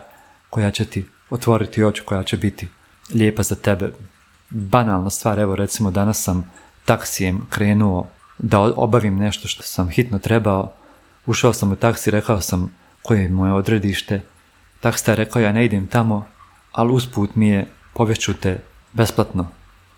koja 0.49 0.71
će 0.71 0.85
ti 0.85 1.05
otvoriti 1.29 1.83
oči, 1.83 2.01
koja 2.05 2.23
će 2.23 2.37
biti 2.37 2.67
lijepa 3.13 3.43
za 3.43 3.55
tebe. 3.55 3.91
Banalna 4.49 5.09
stvar, 5.09 5.39
evo 5.39 5.55
recimo 5.55 5.91
danas 5.91 6.23
sam 6.23 6.51
taksijem 6.85 7.41
krenuo 7.49 8.07
da 8.37 8.59
obavim 8.59 9.17
nešto 9.17 9.47
što 9.47 9.63
sam 9.63 9.89
hitno 9.89 10.19
trebao. 10.19 10.73
Ušao 11.25 11.53
sam 11.53 11.71
u 11.71 11.75
taksi, 11.75 12.11
rekao 12.11 12.41
sam 12.41 12.75
koje 13.01 13.21
je 13.21 13.29
moje 13.29 13.53
odredište. 13.53 14.21
Taksta 14.79 15.11
je 15.11 15.15
rekao 15.15 15.41
ja 15.41 15.51
ne 15.51 15.65
idem 15.65 15.87
tamo, 15.87 16.25
ali 16.71 16.93
usput 16.93 17.35
mi 17.35 17.47
je 17.47 17.67
povešću 17.93 18.33
te 18.33 18.59
besplatno. 18.93 19.47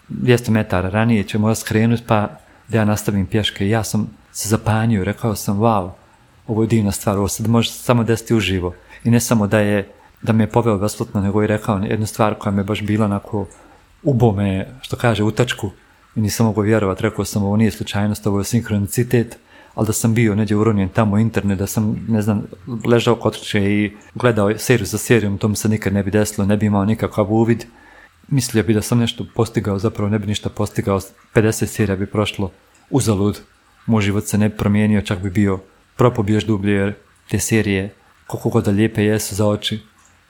200 0.09 0.49
metara 0.49 0.89
ranije 0.89 1.23
ćemo 1.23 1.55
skrenuti 1.55 2.03
pa 2.07 2.29
da 2.67 2.77
ja 2.77 2.85
nastavim 2.85 3.25
pješke 3.25 3.69
ja 3.69 3.83
sam 3.83 4.09
se 4.31 4.49
zapanjio, 4.49 5.03
rekao 5.03 5.35
sam, 5.35 5.57
wow, 5.57 5.91
ovo 6.47 6.63
je 6.63 6.67
divna 6.67 6.91
stvar, 6.91 7.17
ovo 7.17 7.27
sad 7.27 7.47
može 7.47 7.71
samo 7.71 8.03
desiti 8.03 8.35
uživo. 8.35 8.73
I 9.03 9.09
ne 9.09 9.19
samo 9.19 9.47
da 9.47 9.59
je, 9.59 9.91
da 10.21 10.33
me 10.33 10.43
je 10.43 10.51
poveo 10.51 10.77
besplatno, 10.77 11.21
nego 11.21 11.43
i 11.43 11.47
rekao 11.47 11.77
jednu 11.77 12.05
stvar 12.05 12.35
koja 12.35 12.53
me 12.53 12.63
baš 12.63 12.81
bila 12.81 13.05
onako 13.05 13.47
ubo 14.03 14.31
me, 14.31 14.67
što 14.81 14.95
kaže, 14.95 15.23
u 15.23 15.31
tačku 15.31 15.71
i 16.15 16.21
nisam 16.21 16.45
mogao 16.45 16.63
vjerovati, 16.63 17.03
rekao 17.03 17.25
sam 17.25 17.43
ovo 17.43 17.57
nije 17.57 17.71
slučajnost, 17.71 18.27
ovo 18.27 18.39
je 18.39 18.43
sinkronicitet, 18.43 19.37
ali 19.75 19.87
da 19.87 19.93
sam 19.93 20.13
bio 20.13 20.35
neđe 20.35 20.55
uronjen 20.55 20.89
tamo 20.89 21.17
internet, 21.17 21.59
da 21.59 21.67
sam, 21.67 22.05
ne 22.07 22.21
znam, 22.21 22.43
ležao 22.85 23.15
kuće 23.15 23.61
i 23.61 23.91
gledao 24.15 24.57
seriju 24.57 24.85
za 24.85 24.97
serijom, 24.97 25.37
to 25.37 25.47
mi 25.47 25.55
se 25.55 25.69
nikad 25.69 25.93
ne 25.93 26.03
bi 26.03 26.11
desilo, 26.11 26.47
ne 26.47 26.57
bi 26.57 26.65
imao 26.65 26.85
nikakav 26.85 27.33
uvid. 27.33 27.65
Mislio 28.27 28.63
bi 28.63 28.73
da 28.73 28.81
sam 28.81 28.99
nešto 28.99 29.25
postigao, 29.35 29.79
zapravo 29.79 30.09
ne 30.09 30.19
bi 30.19 30.27
ništa 30.27 30.49
postigao, 30.49 30.99
50 31.35 31.65
serija 31.65 31.95
bi 31.95 32.05
prošlo 32.05 32.51
uzalud, 32.89 33.41
moj 33.85 34.01
život 34.01 34.25
se 34.25 34.37
ne 34.37 34.49
promijenio, 34.49 35.01
čak 35.01 35.19
bi 35.19 35.29
bio 35.29 35.59
propao 35.95 36.25
još 36.27 36.45
dublje, 36.45 36.73
jer 36.73 36.93
te 37.29 37.39
serije, 37.39 37.93
koliko 38.27 38.49
god 38.49 38.65
da 38.65 38.71
lijepe 38.71 39.03
jesu 39.03 39.35
za 39.35 39.47
oči 39.47 39.79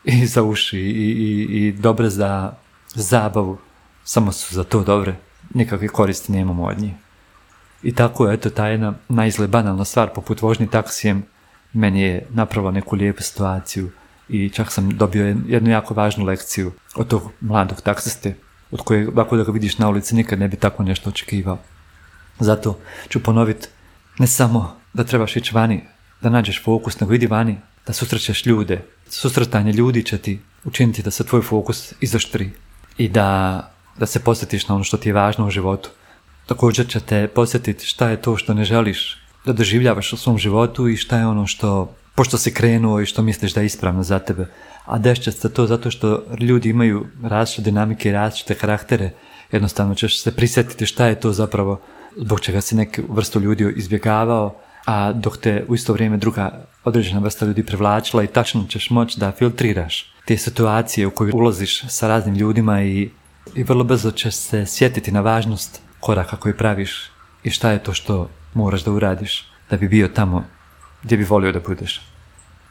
i 0.21 0.25
za 0.25 0.43
uši 0.43 0.79
i, 0.79 1.11
i, 1.11 1.67
i 1.67 1.71
dobre 1.71 2.09
za 2.09 2.53
zabavu, 2.95 3.57
samo 4.03 4.31
su 4.31 4.55
za 4.55 4.63
to 4.63 4.83
dobre, 4.83 5.15
nikakve 5.53 5.87
koristi 5.87 6.31
nemamo 6.31 6.63
od 6.63 6.79
njih. 6.79 6.93
I 7.83 7.95
tako 7.95 8.27
je, 8.27 8.33
eto, 8.33 8.49
ta 8.49 8.67
jedna 8.67 8.93
najizgled 9.09 9.49
banalna 9.49 9.85
stvar 9.85 10.09
poput 10.15 10.41
vožnji 10.41 10.67
taksijem 10.67 11.23
meni 11.73 12.01
je 12.01 12.25
napravila 12.29 12.71
neku 12.71 12.95
lijepu 12.95 13.23
situaciju 13.23 13.91
i 14.29 14.49
čak 14.49 14.71
sam 14.71 14.89
dobio 14.89 15.35
jednu 15.47 15.69
jako 15.69 15.93
važnu 15.93 16.25
lekciju 16.25 16.71
od 16.95 17.07
tog 17.07 17.31
mladog 17.41 17.81
taksiste 17.81 18.35
od 18.71 18.81
koje 18.81 19.07
ovako 19.07 19.37
da 19.37 19.43
ga 19.43 19.51
vidiš 19.51 19.77
na 19.77 19.89
ulici 19.89 20.15
nikad 20.15 20.39
ne 20.39 20.47
bi 20.47 20.57
tako 20.57 20.83
nešto 20.83 21.09
očekivao. 21.09 21.57
Zato 22.39 22.79
ću 23.09 23.23
ponoviti 23.23 23.67
ne 24.19 24.27
samo 24.27 24.75
da 24.93 25.03
trebaš 25.03 25.35
ići 25.35 25.55
vani, 25.55 25.83
da 26.21 26.29
nađeš 26.29 26.63
fokus, 26.63 26.99
nego 26.99 27.13
idi 27.13 27.27
vani, 27.27 27.57
da 27.87 27.93
susrećeš 27.93 28.45
ljude. 28.45 28.81
Susretanje 29.09 29.71
ljudi 29.71 30.03
će 30.03 30.17
ti 30.17 30.39
učiniti 30.63 31.03
da 31.03 31.11
se 31.11 31.23
tvoj 31.23 31.41
fokus 31.41 31.93
izoštri 32.01 32.51
i 32.97 33.09
da, 33.09 33.61
da 33.97 34.05
se 34.05 34.19
posjetiš 34.19 34.67
na 34.67 34.75
ono 34.75 34.83
što 34.83 34.97
ti 34.97 35.09
je 35.09 35.13
važno 35.13 35.47
u 35.47 35.49
životu. 35.49 35.89
Također 36.45 36.87
će 36.87 36.99
te 36.99 37.27
posjetiti 37.27 37.85
šta 37.85 38.09
je 38.09 38.21
to 38.21 38.37
što 38.37 38.53
ne 38.53 38.65
želiš 38.65 39.17
da 39.45 39.53
doživljavaš 39.53 40.13
u 40.13 40.17
svom 40.17 40.37
životu 40.37 40.87
i 40.87 40.97
šta 40.97 41.17
je 41.17 41.27
ono 41.27 41.47
što, 41.47 41.93
pošto 42.15 42.37
si 42.37 42.53
krenuo 42.53 43.01
i 43.01 43.05
što 43.05 43.21
misliš 43.21 43.53
da 43.53 43.61
je 43.61 43.65
ispravno 43.65 44.03
za 44.03 44.19
tebe. 44.19 44.47
A 44.85 44.97
dešće 44.97 45.31
se 45.31 45.53
to 45.53 45.67
zato 45.67 45.91
što 45.91 46.23
ljudi 46.39 46.69
imaju 46.69 47.07
različite 47.23 47.61
dinamike 47.61 48.09
i 48.09 48.11
različite 48.11 48.55
karaktere. 48.55 49.11
Jednostavno 49.51 49.95
ćeš 49.95 50.21
se 50.21 50.35
prisjetiti 50.35 50.85
šta 50.85 51.05
je 51.05 51.19
to 51.19 51.33
zapravo 51.33 51.81
zbog 52.17 52.39
čega 52.39 52.61
si 52.61 52.75
neku 52.75 53.01
vrstu 53.09 53.39
ljudi 53.39 53.73
izbjegavao, 53.75 54.55
a 54.85 55.13
dok 55.13 55.37
te 55.37 55.65
u 55.67 55.75
isto 55.75 55.93
vrijeme 55.93 56.17
druga 56.17 56.65
određena 56.87 57.19
vrsta 57.19 57.45
ljudi 57.45 57.65
privlačila 57.65 58.23
i 58.23 58.27
tačno 58.27 58.65
ćeš 58.69 58.89
moći 58.89 59.19
da 59.19 59.31
filtriraš 59.31 60.13
te 60.25 60.37
situacije 60.37 61.07
u 61.07 61.11
koje 61.11 61.33
ulaziš 61.33 61.83
sa 61.89 62.07
raznim 62.07 62.35
ljudima 62.35 62.81
i, 62.81 63.09
i 63.55 63.63
vrlo 63.63 63.83
brzo 63.83 64.11
ćeš 64.11 64.35
se 64.35 64.65
sjetiti 64.65 65.11
na 65.11 65.21
važnost 65.21 65.81
koraka 65.99 66.37
koji 66.37 66.57
praviš 66.57 67.11
i 67.43 67.49
šta 67.49 67.71
je 67.71 67.83
to 67.83 67.93
što 67.93 68.29
moraš 68.53 68.83
da 68.83 68.91
uradiš 68.91 69.45
da 69.69 69.77
bi 69.77 69.87
bio 69.87 70.07
tamo 70.07 70.45
gdje 71.03 71.17
bi 71.17 71.23
volio 71.23 71.51
da 71.51 71.59
budeš. 71.59 72.01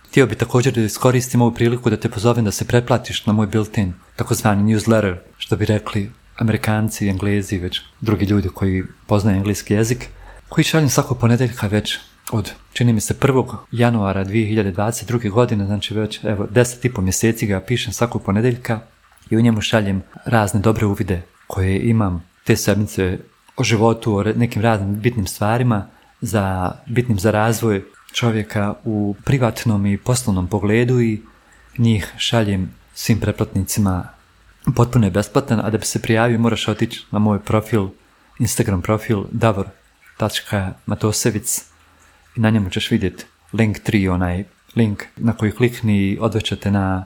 Htio 0.09 0.27
bi 0.27 0.35
također 0.35 0.75
da 0.75 0.81
iskoristim 0.81 1.43
ovu 1.43 1.55
priliku 1.55 1.91
da 1.91 1.97
te 1.97 2.09
pozovem 2.09 2.45
da 2.45 2.51
se 2.51 2.65
pretplatiš 2.65 3.27
na 3.27 3.33
moj 3.33 3.47
built-in, 3.47 3.93
takozvani 4.17 4.75
newsletter, 4.75 5.17
što 5.39 5.57
bi 5.57 5.65
rekli 5.65 6.11
Amerikanci, 6.37 7.09
Englezi, 7.09 7.59
već 7.59 7.81
drugi 8.01 8.25
ljudi 8.25 8.49
koji 8.49 8.85
poznaju 9.07 9.37
engleski 9.37 9.75
jezik, 9.75 10.09
koji 10.49 10.65
šaljem 10.65 10.89
svakog 10.89 11.19
ponedjeljka 11.19 11.67
već 11.67 11.99
od, 12.33 12.53
čini 12.73 12.93
mi 12.93 13.01
se, 13.01 13.15
1. 13.15 13.57
januara 13.73 14.25
2022. 14.25 15.31
godine, 15.31 15.67
znači 15.67 15.95
već 15.95 16.25
evo, 16.25 16.47
deset 16.51 16.85
i 16.85 16.93
po 16.93 17.01
mjeseci 17.01 17.47
ga 17.47 17.61
pišem 17.61 17.93
svakog 17.93 18.23
ponedjeljka 18.23 18.81
i 19.31 19.37
u 19.37 19.41
njemu 19.41 19.61
šaljem 19.61 20.03
razne 20.25 20.61
dobre 20.61 20.87
uvide 20.87 21.23
koje 21.47 21.81
imam 21.81 22.25
te 22.45 22.57
sedmice 22.57 23.19
o 23.57 23.65
životu, 23.65 24.17
o 24.17 24.23
nekim 24.23 24.63
raznim 24.63 25.01
bitnim 25.01 25.27
stvarima, 25.27 25.87
za, 26.21 26.73
bitnim 26.87 27.19
za 27.19 27.31
razvoj 27.31 27.85
čovjeka 28.13 28.75
u 28.85 29.15
privatnom 29.25 29.87
i 29.87 29.99
poslovnom 29.99 30.49
pogledu 30.49 31.01
i 31.01 31.23
njih 31.79 32.13
šaljem 32.17 32.75
svim 32.95 33.21
pretplatnicima 33.21 34.09
potpuno 34.77 35.07
je 35.07 35.11
besplatan, 35.11 35.61
a 35.61 35.71
da 35.71 35.79
bi 35.79 35.87
se 35.87 36.03
prijavio 36.03 36.39
moraš 36.39 36.69
otići 36.69 37.05
na 37.11 37.19
moj 37.19 37.41
profil, 37.41 37.89
Instagram 38.39 38.83
profil 38.83 39.25
davor.matosevic 39.31 41.76
i 42.37 42.41
na 42.41 42.51
njemu 42.51 42.71
ćeš 42.71 42.91
vidjeti 42.91 43.25
link 43.53 43.79
3, 43.79 44.13
onaj 44.13 44.45
link 44.77 45.03
na 45.17 45.33
koji 45.33 45.53
klikni 45.53 45.99
i 45.99 46.19
odvećete 46.21 46.71
na 46.71 47.05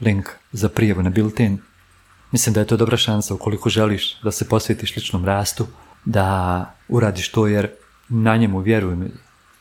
link 0.00 0.28
za 0.52 0.68
prijavu 0.68 1.02
na 1.02 1.10
Built-in. 1.10 1.58
Mislim 2.32 2.54
da 2.54 2.60
je 2.60 2.66
to 2.66 2.76
dobra 2.76 2.96
šansa 2.96 3.34
ukoliko 3.34 3.68
želiš 3.68 4.20
da 4.20 4.30
se 4.30 4.48
posvetiš 4.48 4.96
ličnom 4.96 5.24
rastu, 5.24 5.66
da 6.04 6.74
uradiš 6.88 7.28
to 7.28 7.46
jer 7.46 7.70
na 8.08 8.36
njemu 8.36 8.60
vjerujem 8.60 9.12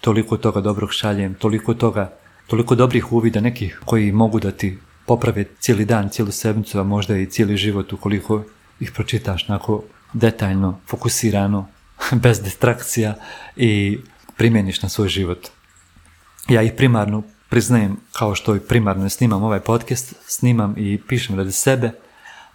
toliko 0.01 0.37
toga 0.37 0.61
dobrog 0.61 0.93
šaljem, 0.93 1.33
toliko 1.33 1.73
toga, 1.73 2.13
toliko 2.47 2.75
dobrih 2.75 3.11
uvida 3.11 3.41
nekih 3.41 3.81
koji 3.85 4.11
mogu 4.11 4.39
da 4.39 4.51
ti 4.51 4.77
poprave 5.05 5.45
cijeli 5.59 5.85
dan, 5.85 6.09
cijelu 6.09 6.31
sedmicu, 6.31 6.79
a 6.79 6.83
možda 6.83 7.17
i 7.17 7.25
cijeli 7.25 7.57
život 7.57 7.93
ukoliko 7.93 8.43
ih 8.79 8.91
pročitaš 8.91 9.47
nako 9.47 9.83
detaljno, 10.13 10.79
fokusirano, 10.87 11.67
bez 12.23 12.41
distrakcija 12.41 13.15
i 13.55 13.99
primjeniš 14.41 14.81
na 14.81 14.89
svoj 14.89 15.07
život. 15.07 15.47
Ja 16.49 16.61
ih 16.61 16.73
primarno 16.77 17.23
priznajem 17.49 17.97
kao 18.11 18.35
što 18.35 18.55
i 18.55 18.59
primarno 18.59 19.09
snimam 19.09 19.43
ovaj 19.43 19.59
podcast, 19.59 20.15
snimam 20.25 20.73
i 20.77 21.01
pišem 21.07 21.37
radi 21.37 21.51
sebe, 21.51 21.91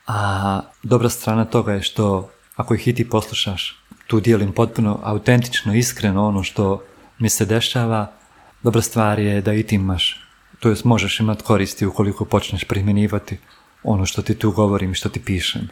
a 0.07 0.61
dobra 0.83 1.09
strana 1.09 1.45
toga 1.45 1.73
je 1.73 1.83
što 1.83 2.31
ako 2.57 2.75
ih 2.75 2.89
i 2.89 2.95
ti 2.95 3.09
poslušaš, 3.09 3.79
tu 4.07 4.21
dijelim 4.21 4.53
potpuno 4.53 5.01
autentično, 5.03 5.75
iskreno 5.75 6.27
ono 6.27 6.43
što 6.43 6.83
mi 7.19 7.29
se 7.29 7.45
dešava, 7.45 8.13
dobra 8.63 8.83
stvar 8.83 9.19
je 9.19 9.41
da 9.41 9.53
i 9.55 9.63
ti 9.63 9.75
imaš 9.75 10.27
to 10.61 10.69
jest 10.69 10.85
možeš 10.85 11.21
imati 11.21 11.43
koristi 11.43 11.87
ukoliko 11.87 12.25
počneš 12.25 12.65
primjenjivati 12.65 13.39
ono 13.83 14.07
što 14.07 14.23
ti 14.23 14.35
tu 14.35 14.51
govorim 14.51 14.93
i 14.93 14.95
što 14.95 15.09
ti 15.09 15.23
pišem. 15.25 15.69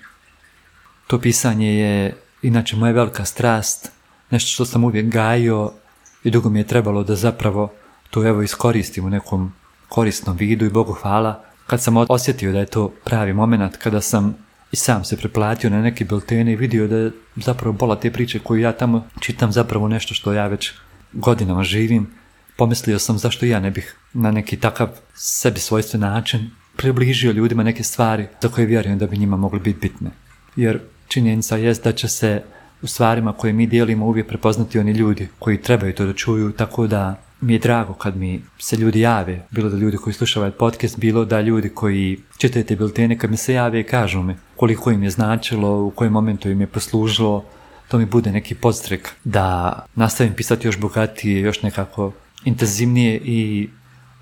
To 1.06 1.21
pisanje 1.21 1.75
je 1.75 2.16
inače 2.42 2.76
moja 2.76 2.92
velika 2.92 3.25
strast, 3.25 3.90
nešto 4.30 4.50
što 4.50 4.64
sam 4.64 4.85
uvijek 4.85 5.06
gajio 5.06 5.73
i 6.25 6.31
dugo 6.31 6.50
mi 6.50 6.59
je 6.59 6.66
trebalo 6.66 7.04
da 7.04 7.16
zapravo 7.16 7.73
to 8.11 8.26
evo 8.28 8.43
iskoristim 8.43 9.04
u 9.04 9.11
nekom 9.11 9.52
korisnom 9.88 10.37
vidu 10.37 10.66
i 10.66 10.71
Bogu 10.71 10.93
hvala 10.93 11.45
kad 11.66 11.83
sam 11.83 11.97
osjetio 11.97 12.52
da 12.52 12.59
je 12.59 12.66
to 12.66 12.93
pravi 13.04 13.33
moment 13.33 13.76
kada 13.76 14.00
sam 14.00 14.37
i 14.73 14.76
sam 14.76 15.04
se 15.04 15.16
preplatio 15.16 15.71
na 15.71 15.83
neki 15.83 16.04
biltene 16.04 16.52
i 16.52 16.57
vidio 16.57 16.88
da 16.88 16.97
je 16.97 17.11
zapravo 17.37 17.73
bola 17.73 18.00
te 18.00 18.11
priče 18.11 18.38
koju 18.38 18.61
ja 18.61 18.73
tamo 18.73 19.04
čitam 19.21 19.52
zapravo 19.52 19.88
nešto 19.88 20.14
što 20.14 20.33
ja 20.33 20.47
već 20.47 20.73
godinama 21.12 21.64
živim 21.64 22.11
pomislio 22.57 22.99
sam 22.99 23.19
zašto 23.19 23.47
ja 23.47 23.61
ne 23.61 23.71
bih 23.71 23.97
na 24.12 24.31
neki 24.31 24.57
takav 24.57 24.88
sebi 25.14 25.61
svojstven 25.61 26.00
način 26.00 26.50
približio 26.76 27.33
ljudima 27.33 27.62
neke 27.62 27.83
stvari 27.83 28.26
za 28.43 28.49
koje 28.49 28.66
vjerujem 28.66 28.99
da 28.99 29.07
bi 29.07 29.16
njima 29.16 29.37
mogli 29.37 29.61
biti 29.61 29.78
bitne. 29.81 30.11
Jer 30.57 30.81
činjenica 31.09 31.57
jest 31.57 31.85
da 31.85 31.93
će 31.93 32.09
se 32.09 32.43
u 32.85 32.87
stvarima 32.87 33.33
koje 33.33 33.53
mi 33.53 33.67
dijelimo 33.67 34.07
uvijek 34.07 34.29
prepoznati 34.29 34.79
oni 34.79 34.93
ljudi 34.93 35.29
koji 35.38 35.62
trebaju 35.62 35.95
to 35.95 36.07
da 36.07 36.12
čuju, 36.12 36.53
tako 36.53 36.87
da 36.87 37.21
mi 37.41 37.53
je 37.53 37.59
drago 37.59 37.95
kad 37.95 38.17
mi 38.17 38.43
se 38.59 38.76
ljudi 38.76 39.00
jave, 39.00 39.47
bilo 39.50 39.69
da 39.69 39.76
ljudi 39.76 39.97
koji 39.97 40.14
slušaju 40.14 40.43
ovaj 40.43 40.59
podcast, 40.59 40.99
bilo 40.99 41.25
da 41.25 41.41
ljudi 41.41 41.69
koji 41.69 42.19
čitaju 42.38 42.64
te 42.64 42.76
biltene, 42.76 43.19
kad 43.19 43.31
mi 43.31 43.37
se 43.37 43.55
jave 43.55 43.81
i 43.81 43.85
kažu 43.85 44.23
mi 44.23 44.37
koliko 44.57 44.91
im 44.91 45.03
je 45.03 45.11
značilo, 45.11 45.85
u 45.85 45.91
kojem 45.91 46.12
momentu 46.12 46.50
im 46.50 46.61
je 46.61 46.67
poslužilo, 46.67 47.45
to 47.88 47.99
mi 47.99 48.07
bude 48.07 48.33
neki 48.33 48.55
podstrek 48.55 49.11
da 49.25 49.87
nastavim 49.95 50.35
pisati 50.35 50.69
još 50.69 50.79
bogatije, 50.79 51.41
još 51.41 51.62
nekako 51.62 52.12
intenzivnije 52.45 53.21
i 53.25 53.69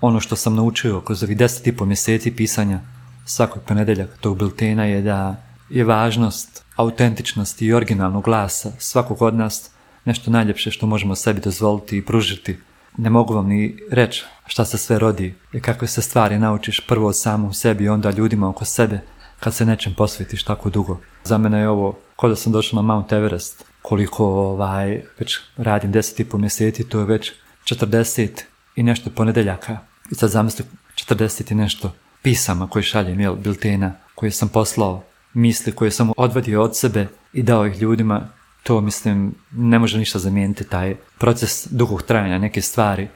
ono 0.01 0.19
što 0.19 0.35
sam 0.35 0.55
naučio 0.55 1.01
kroz 1.01 1.23
ovih 1.23 1.37
deset 1.37 1.67
i 1.67 1.71
po 1.71 1.85
mjeseci 1.85 2.31
pisanja 2.31 2.79
svakog 3.25 3.63
ponedeljaka 3.63 4.17
tog 4.21 4.37
biltena 4.37 4.85
je 4.85 5.01
da 5.01 5.35
je 5.69 5.83
važnost 5.83 6.63
autentičnosti 6.75 7.65
i 7.65 7.73
originalnog 7.73 8.23
glasa 8.23 8.71
svakog 8.79 9.21
od 9.21 9.35
nas 9.35 9.69
nešto 10.05 10.31
najljepše 10.31 10.71
što 10.71 10.87
možemo 10.87 11.15
sebi 11.15 11.41
dozvoliti 11.41 11.97
i 11.97 12.05
pružiti. 12.05 12.57
Ne 12.97 13.09
mogu 13.09 13.33
vam 13.33 13.47
ni 13.47 13.77
reći 13.91 14.25
šta 14.45 14.65
se 14.65 14.77
sve 14.77 14.99
rodi 14.99 15.35
i 15.53 15.59
kakve 15.59 15.87
se 15.87 16.01
stvari 16.01 16.39
naučiš 16.39 16.79
prvo 16.87 17.13
samom 17.13 17.53
sebi 17.53 17.83
i 17.83 17.89
onda 17.89 18.11
ljudima 18.11 18.49
oko 18.49 18.65
sebe 18.65 18.99
kad 19.39 19.53
se 19.53 19.65
nečem 19.65 19.93
posvetiš 19.93 20.43
tako 20.43 20.69
dugo. 20.69 20.99
Za 21.23 21.37
mene 21.37 21.59
je 21.59 21.69
ovo 21.69 21.97
kao 22.19 22.29
da 22.29 22.35
sam 22.35 22.51
došao 22.51 22.81
na 22.81 22.93
Mount 22.93 23.11
Everest. 23.11 23.65
Koliko 23.81 24.25
ovaj, 24.25 25.01
već 25.19 25.39
radim 25.57 25.91
deset 25.91 26.19
i 26.19 26.25
po 26.25 26.37
mjeseci, 26.37 26.89
to 26.89 26.99
je 26.99 27.05
već 27.05 27.31
40 27.65 28.29
i 28.75 28.83
nešto 28.83 29.09
ponedeljaka. 29.09 29.77
I 30.11 30.15
sad 30.15 30.29
zamisli 30.29 30.65
40 30.95 31.51
i 31.51 31.55
nešto 31.55 31.91
pisama 32.21 32.67
koje 32.67 32.83
šaljem, 32.83 33.19
jel, 33.19 33.35
biltena, 33.35 33.93
koje 34.15 34.31
sam 34.31 34.49
poslao, 34.49 35.03
misli 35.33 35.71
koje 35.71 35.91
sam 35.91 36.11
odvadio 36.17 36.61
od 36.61 36.77
sebe 36.77 37.07
i 37.33 37.43
dao 37.43 37.67
ih 37.67 37.81
ljudima, 37.81 38.29
to 38.63 38.81
mislim 38.81 39.35
ne 39.51 39.79
može 39.79 39.97
ništa 39.97 40.19
zamijeniti 40.19 40.63
taj 40.63 40.95
proces 41.19 41.67
dugog 41.71 42.03
trajanja 42.03 42.37
neke 42.37 42.61
stvari. 42.61 43.07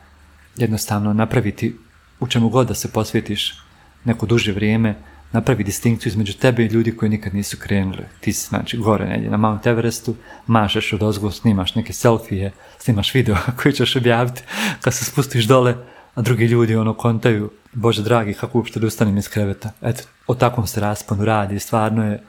Jednostavno 0.56 1.14
napraviti 1.14 1.78
u 2.20 2.28
čemu 2.28 2.50
god 2.50 2.68
da 2.68 2.74
se 2.74 2.92
posvetiš 2.92 3.62
neko 4.04 4.26
duže 4.26 4.52
vrijeme, 4.52 4.96
napravi 5.32 5.64
distinkciju 5.64 6.10
između 6.10 6.34
tebe 6.34 6.64
i 6.64 6.68
ljudi 6.68 6.98
koji 6.98 7.10
nikad 7.10 7.34
nisu 7.34 7.58
krenuli. 7.58 8.04
Ti 8.22 8.34
si, 8.34 8.48
znači, 8.48 8.78
gore 8.78 9.06
negdje 9.06 9.30
na 9.30 9.38
Mount 9.38 9.68
Everestu, 9.68 10.16
mašeš 10.48 10.94
od 10.94 11.04
ozgo, 11.04 11.32
snimaš 11.32 11.76
neke 11.76 11.94
selfije, 11.94 12.52
snimaš 12.80 13.14
video 13.14 13.38
koji 13.62 13.74
ćeš 13.74 13.96
objaviti 13.96 14.42
kad 14.82 14.94
se 14.94 15.06
spustiš 15.06 15.46
dole, 15.46 15.76
a 16.18 16.22
drugi 16.22 16.46
ljudi 16.46 16.76
ono 16.76 16.94
kontaju, 16.94 17.52
Bože 17.74 18.02
dragi, 18.04 18.34
kako 18.34 18.58
uopšte 18.58 18.80
da 18.80 18.88
ustanem 18.88 19.18
iz 19.18 19.28
kreveta. 19.30 19.70
Eto, 19.82 20.04
o 20.28 20.36
takvom 20.36 20.68
se 20.68 20.80
rasponu 20.82 21.26
radi, 21.26 21.60
stvarno 21.60 22.12
je, 22.12 22.24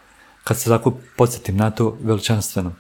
kad 0.44 0.58
se 0.58 0.70
tako 0.70 0.98
podsjetim 1.16 1.56
na 1.56 1.70
to, 1.70 1.96
veličanstveno. 2.02 2.72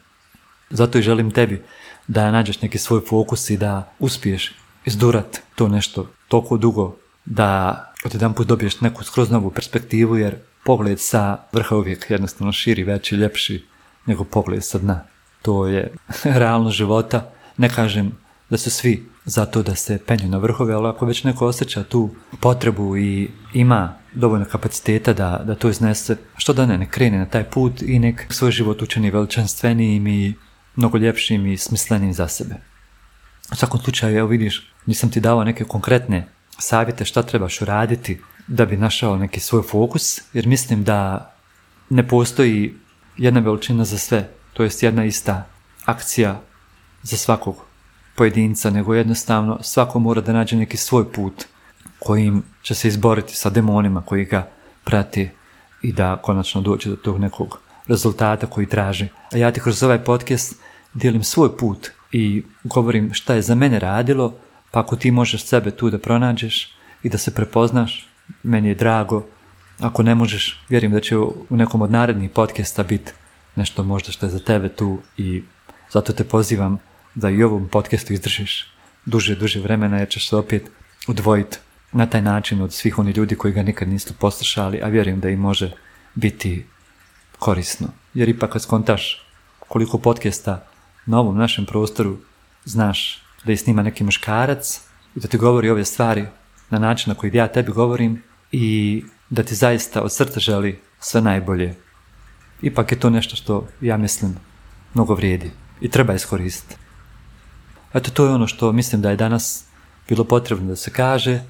Zato 0.70 0.98
i 0.98 1.02
želim 1.02 1.30
tebi 1.30 1.62
da 2.08 2.30
nađeš 2.30 2.60
neki 2.60 2.78
svoj 2.78 3.00
fokus 3.08 3.50
i 3.50 3.56
da 3.56 3.92
uspiješ 3.98 4.54
izdurat 4.84 5.40
to 5.54 5.68
nešto 5.68 6.10
toliko 6.28 6.56
dugo 6.56 6.96
da 7.24 7.84
od 8.04 8.14
jedan 8.14 8.34
put 8.34 8.46
dobiješ 8.46 8.80
neku 8.80 9.04
skroz 9.04 9.30
novu 9.30 9.50
perspektivu 9.50 10.16
jer 10.16 10.36
pogled 10.64 11.00
sa 11.00 11.38
vrha 11.52 11.76
uvijek 11.76 12.10
jednostavno 12.10 12.52
širi, 12.52 12.84
veći, 12.84 13.14
ljepši 13.14 13.66
nego 14.06 14.24
pogled 14.24 14.64
sa 14.64 14.78
dna. 14.78 15.04
To 15.42 15.66
je 15.66 15.92
realno 16.42 16.70
života. 16.70 17.30
Ne 17.56 17.68
kažem 17.68 18.12
da 18.50 18.58
su 18.58 18.70
svi 18.70 19.08
zato 19.28 19.62
da 19.62 19.74
se 19.74 19.98
penju 20.06 20.28
na 20.28 20.38
vrhove, 20.38 20.74
ali 20.74 20.88
ako 20.88 21.06
već 21.06 21.24
neko 21.24 21.46
osjeća 21.46 21.84
tu 21.84 22.10
potrebu 22.40 22.96
i 22.96 23.28
ima 23.54 23.94
dovoljno 24.14 24.46
kapaciteta 24.46 25.12
da, 25.12 25.42
da 25.44 25.54
to 25.54 25.68
iznese, 25.68 26.16
što 26.36 26.52
da 26.52 26.66
ne, 26.66 26.78
ne 26.78 26.90
krene 26.90 27.18
na 27.18 27.26
taj 27.26 27.44
put 27.44 27.82
i 27.82 27.98
nek 27.98 28.26
svoj 28.30 28.50
život 28.50 28.82
učini 28.82 29.10
veličanstvenijim 29.10 30.06
i 30.06 30.34
mnogo 30.76 30.98
ljepšim 30.98 31.46
i 31.46 31.56
smislenim 31.56 32.12
za 32.12 32.28
sebe. 32.28 32.54
U 33.52 33.56
svakom 33.56 33.80
slučaju, 33.80 34.18
evo 34.18 34.28
vidiš, 34.28 34.72
nisam 34.86 35.10
ti 35.10 35.20
dao 35.20 35.44
neke 35.44 35.64
konkretne 35.64 36.28
savjete 36.58 37.04
šta 37.04 37.22
trebaš 37.22 37.62
uraditi 37.62 38.20
da 38.46 38.66
bi 38.66 38.76
našao 38.76 39.16
neki 39.16 39.40
svoj 39.40 39.62
fokus, 39.62 40.20
jer 40.32 40.46
mislim 40.46 40.84
da 40.84 41.32
ne 41.90 42.08
postoji 42.08 42.74
jedna 43.16 43.40
veličina 43.40 43.84
za 43.84 43.98
sve, 43.98 44.30
to 44.52 44.62
jest 44.62 44.82
jedna 44.82 45.04
ista 45.04 45.46
akcija 45.84 46.40
za 47.02 47.16
svakog 47.16 47.67
pojedinca, 48.18 48.70
nego 48.70 48.94
jednostavno 48.94 49.58
svako 49.62 49.98
mora 49.98 50.20
da 50.20 50.32
nađe 50.32 50.56
neki 50.56 50.76
svoj 50.76 51.12
put 51.12 51.44
kojim 51.98 52.42
će 52.62 52.74
se 52.74 52.88
izboriti 52.88 53.36
sa 53.36 53.50
demonima 53.50 54.02
koji 54.02 54.24
ga 54.24 54.48
prati 54.84 55.30
i 55.82 55.92
da 55.92 56.16
konačno 56.16 56.60
dođe 56.60 56.90
do 56.90 56.96
tog 56.96 57.18
nekog 57.18 57.60
rezultata 57.86 58.46
koji 58.46 58.66
traži. 58.66 59.08
A 59.32 59.36
ja 59.36 59.52
ti 59.52 59.60
kroz 59.60 59.82
ovaj 59.82 60.04
podcast 60.04 60.54
dijelim 60.94 61.22
svoj 61.22 61.56
put 61.56 61.90
i 62.12 62.44
govorim 62.64 63.14
šta 63.14 63.34
je 63.34 63.42
za 63.42 63.54
mene 63.54 63.78
radilo, 63.78 64.34
pa 64.70 64.80
ako 64.80 64.96
ti 64.96 65.10
možeš 65.10 65.44
sebe 65.44 65.70
tu 65.70 65.90
da 65.90 65.98
pronađeš 65.98 66.74
i 67.02 67.08
da 67.08 67.18
se 67.18 67.34
prepoznaš, 67.34 68.08
meni 68.42 68.68
je 68.68 68.74
drago. 68.74 69.24
Ako 69.80 70.02
ne 70.02 70.14
možeš, 70.14 70.64
vjerujem 70.68 70.92
da 70.92 71.00
će 71.00 71.18
u 71.18 71.46
nekom 71.50 71.82
od 71.82 71.90
narednih 71.90 72.30
podcasta 72.30 72.82
biti 72.82 73.12
nešto 73.56 73.82
možda 73.82 74.12
što 74.12 74.26
je 74.26 74.30
za 74.30 74.38
tebe 74.38 74.68
tu 74.68 74.98
i 75.16 75.42
zato 75.92 76.12
te 76.12 76.24
pozivam 76.24 76.78
da 77.18 77.30
i 77.30 77.42
ovom 77.42 77.68
podcastu 77.68 78.12
izdržiš 78.12 78.66
duže, 79.04 79.34
duže 79.34 79.60
vremena 79.60 79.98
jer 79.98 80.08
ćeš 80.08 80.28
se 80.28 80.36
opet 80.36 80.70
udvojiti 81.08 81.58
na 81.92 82.06
taj 82.06 82.22
način 82.22 82.62
od 82.62 82.72
svih 82.72 82.98
onih 82.98 83.16
ljudi 83.16 83.36
koji 83.36 83.54
ga 83.54 83.62
nikad 83.62 83.88
nisu 83.88 84.14
poslušali, 84.14 84.80
a 84.82 84.88
vjerujem 84.88 85.20
da 85.20 85.28
im 85.28 85.40
može 85.40 85.72
biti 86.14 86.66
korisno. 87.38 87.88
Jer 88.14 88.28
ipak 88.28 88.52
kad 88.52 88.62
skontaš 88.62 89.26
koliko 89.68 89.98
podcasta 89.98 90.66
na 91.06 91.18
ovom 91.18 91.36
našem 91.36 91.66
prostoru 91.66 92.18
znaš 92.64 93.22
da 93.44 93.52
je 93.52 93.56
snima 93.56 93.82
neki 93.82 94.04
muškarac 94.04 94.80
i 95.16 95.20
da 95.20 95.28
ti 95.28 95.38
govori 95.38 95.70
ove 95.70 95.84
stvari 95.84 96.26
na 96.70 96.78
način 96.78 97.10
na 97.10 97.14
koji 97.14 97.34
ja 97.34 97.48
tebi 97.48 97.72
govorim 97.72 98.22
i 98.52 99.04
da 99.30 99.42
ti 99.42 99.54
zaista 99.54 100.02
od 100.02 100.14
srca 100.14 100.40
želi 100.40 100.80
sve 101.00 101.20
najbolje. 101.20 101.74
Ipak 102.62 102.92
je 102.92 103.00
to 103.00 103.10
nešto 103.10 103.36
što 103.36 103.68
ja 103.80 103.96
mislim 103.96 104.36
mnogo 104.94 105.14
vrijedi 105.14 105.50
i 105.80 105.90
treba 105.90 106.14
iskoristiti. 106.14 106.87
Eto, 107.94 108.10
to 108.10 108.24
je 108.24 108.30
ono 108.30 108.46
što 108.46 108.72
mislim 108.72 109.02
da 109.02 109.10
je 109.10 109.16
danas 109.16 109.64
bilo 110.08 110.24
potrebno 110.24 110.68
da 110.68 110.76
se 110.76 110.90
kaže. 110.90 111.40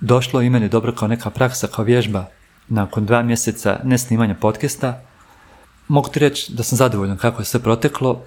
Došlo 0.00 0.42
i 0.42 0.50
meni 0.50 0.68
dobro 0.68 0.92
kao 0.92 1.08
neka 1.08 1.30
praksa, 1.30 1.66
kao 1.66 1.84
vježba 1.84 2.26
nakon 2.68 3.06
dva 3.06 3.22
mjeseca 3.22 3.80
nesnimanja 3.84 4.34
podcasta. 4.34 5.02
Mogu 5.88 6.08
ti 6.08 6.18
reći 6.18 6.52
da 6.52 6.62
sam 6.62 6.78
zadovoljan 6.78 7.16
kako 7.16 7.42
je 7.42 7.46
sve 7.46 7.60
proteklo. 7.60 8.22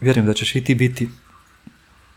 Vjerujem 0.00 0.26
da 0.26 0.34
ćeš 0.34 0.56
i 0.56 0.64
ti 0.64 0.74
biti. 0.74 1.08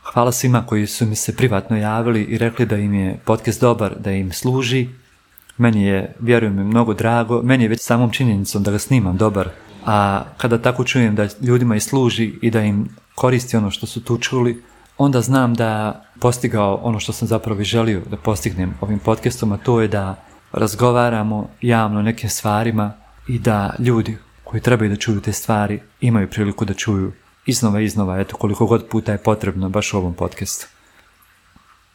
Hvala 0.03 0.31
svima 0.31 0.65
koji 0.65 0.87
su 0.87 1.05
mi 1.05 1.15
se 1.15 1.35
privatno 1.35 1.77
javili 1.77 2.23
i 2.23 2.37
rekli 2.37 2.65
da 2.65 2.77
im 2.77 2.93
je 2.93 3.19
podcast 3.25 3.61
dobar, 3.61 3.95
da 3.99 4.11
im 4.11 4.31
služi. 4.31 4.87
Meni 5.57 5.83
je, 5.83 6.15
vjerujem, 6.19 6.53
mnogo 6.53 6.93
drago. 6.93 7.41
Meni 7.41 7.63
je 7.63 7.69
već 7.69 7.81
samom 7.81 8.11
činjenicom 8.11 8.63
da 8.63 8.71
ga 8.71 8.79
snimam 8.79 9.17
dobar. 9.17 9.49
A 9.85 10.23
kada 10.37 10.57
tako 10.61 10.83
čujem 10.83 11.15
da 11.15 11.27
ljudima 11.41 11.75
i 11.75 11.79
služi 11.79 12.33
i 12.41 12.51
da 12.51 12.61
im 12.61 12.89
koristi 13.15 13.57
ono 13.57 13.71
što 13.71 13.87
su 13.87 14.03
tu 14.03 14.17
čuli, 14.17 14.63
onda 14.97 15.21
znam 15.21 15.53
da 15.53 16.01
postigao 16.21 16.79
ono 16.83 16.99
što 16.99 17.13
sam 17.13 17.27
zapravo 17.27 17.61
i 17.61 17.63
želio 17.63 18.01
da 18.09 18.17
postignem 18.17 18.73
ovim 18.81 18.99
podcastom, 18.99 19.51
a 19.51 19.57
to 19.57 19.81
je 19.81 19.87
da 19.87 20.15
razgovaramo 20.51 21.49
javno 21.61 21.99
o 21.99 22.03
nekim 22.03 22.29
stvarima 22.29 22.93
i 23.27 23.39
da 23.39 23.75
ljudi 23.79 24.17
koji 24.43 24.61
trebaju 24.61 24.89
da 24.89 24.95
čuju 24.95 25.21
te 25.21 25.31
stvari 25.31 25.79
imaju 26.01 26.29
priliku 26.29 26.65
da 26.65 26.73
čuju 26.73 27.11
iznova 27.45 27.81
iznova, 27.81 28.19
eto 28.19 28.37
koliko 28.37 28.65
god 28.65 28.87
puta 28.89 29.11
je 29.11 29.23
potrebno 29.23 29.69
baš 29.69 29.93
u 29.93 29.97
ovom 29.97 30.13
podcastu. 30.13 30.67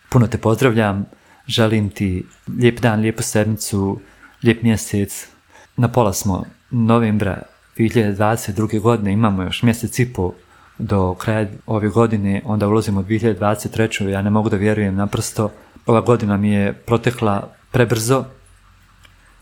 Puno 0.08 0.26
te 0.26 0.38
pozdravljam, 0.38 1.06
želim 1.46 1.90
ti 1.90 2.26
lijep 2.58 2.80
dan, 2.80 3.00
lijepu 3.00 3.22
sedmicu, 3.22 4.00
lijep 4.42 4.62
mjesec. 4.62 5.28
Na 5.76 5.88
pola 5.88 6.12
smo 6.12 6.44
novembra 6.70 7.42
2022. 7.78 8.80
godine, 8.80 9.12
imamo 9.12 9.42
još 9.42 9.62
mjesec 9.62 9.98
i 9.98 10.12
pol 10.12 10.32
do 10.80 11.14
kraja 11.14 11.46
ove 11.66 11.88
godine, 11.88 12.42
onda 12.44 12.68
ulazimo 12.68 13.00
u 13.00 13.04
2023. 13.04 14.08
Ja 14.08 14.22
ne 14.22 14.30
mogu 14.30 14.48
da 14.48 14.56
vjerujem, 14.56 14.94
naprosto 14.94 15.50
ova 15.86 16.00
godina 16.00 16.36
mi 16.36 16.50
je 16.50 16.72
protekla 16.72 17.48
prebrzo. 17.70 18.24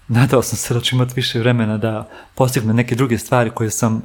Nadao 0.09 0.42
sam 0.42 0.57
se 0.57 0.74
da 0.74 0.81
ću 0.81 0.96
imati 0.96 1.12
više 1.16 1.38
vremena 1.38 1.79
da 1.79 2.09
postignem 2.35 2.77
neke 2.77 2.94
druge 2.94 3.18
stvari 3.18 3.51
koje 3.51 3.70
sam 3.70 4.03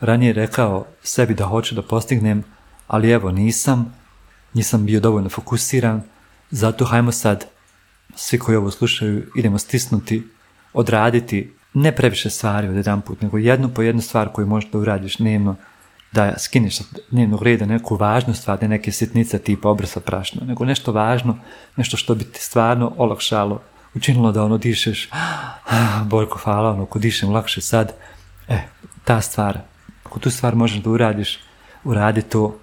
ranije 0.00 0.32
rekao 0.32 0.86
sebi 1.02 1.34
da 1.34 1.44
hoću 1.44 1.74
da 1.74 1.82
postignem, 1.82 2.44
ali 2.86 3.10
evo 3.10 3.30
nisam, 3.30 3.94
nisam 4.54 4.86
bio 4.86 5.00
dovoljno 5.00 5.28
fokusiran, 5.28 6.02
zato 6.50 6.84
hajmo 6.84 7.12
sad, 7.12 7.46
svi 8.16 8.38
koji 8.38 8.56
ovo 8.56 8.70
slušaju, 8.70 9.26
idemo 9.36 9.58
stisnuti, 9.58 10.28
odraditi 10.72 11.52
ne 11.74 11.92
previše 11.96 12.30
stvari 12.30 12.68
od 12.68 12.76
jedan 12.76 13.00
put, 13.00 13.22
nego 13.22 13.38
jednu 13.38 13.68
po 13.68 13.82
jednu 13.82 14.02
stvar 14.02 14.32
koju 14.32 14.46
možeš 14.46 14.70
da 14.70 14.78
uradiš 14.78 15.16
dnevno, 15.16 15.56
da 16.14 16.38
skineš 16.38 16.76
sa 16.76 16.84
dnevnog 17.10 17.42
reda 17.42 17.66
neku 17.66 17.96
važnu 17.96 18.34
stvar, 18.34 18.62
ne 18.62 18.68
neke 18.68 18.92
sitnice 18.92 19.38
tipa 19.38 19.68
obrsa 19.68 20.00
prašno, 20.00 20.46
nego 20.46 20.64
nešto 20.64 20.92
važno, 20.92 21.38
nešto 21.76 21.96
što 21.96 22.14
bi 22.14 22.24
ti 22.24 22.40
stvarno 22.40 22.92
olakšalo, 22.96 23.62
učinilo 23.94 24.32
da 24.32 24.44
ono 24.44 24.58
dišeš, 24.58 25.08
Bojko 26.04 26.38
hvala, 26.38 26.70
ono, 26.70 26.86
ko 26.86 26.98
dišem 26.98 27.32
lakše 27.32 27.60
sad, 27.60 27.92
e, 28.48 28.58
ta 29.04 29.20
stvar, 29.20 29.58
ako 30.04 30.18
tu 30.18 30.30
stvar 30.30 30.54
možeš 30.54 30.82
da 30.82 30.90
uradiš, 30.90 31.38
uradi 31.84 32.22
to, 32.22 32.58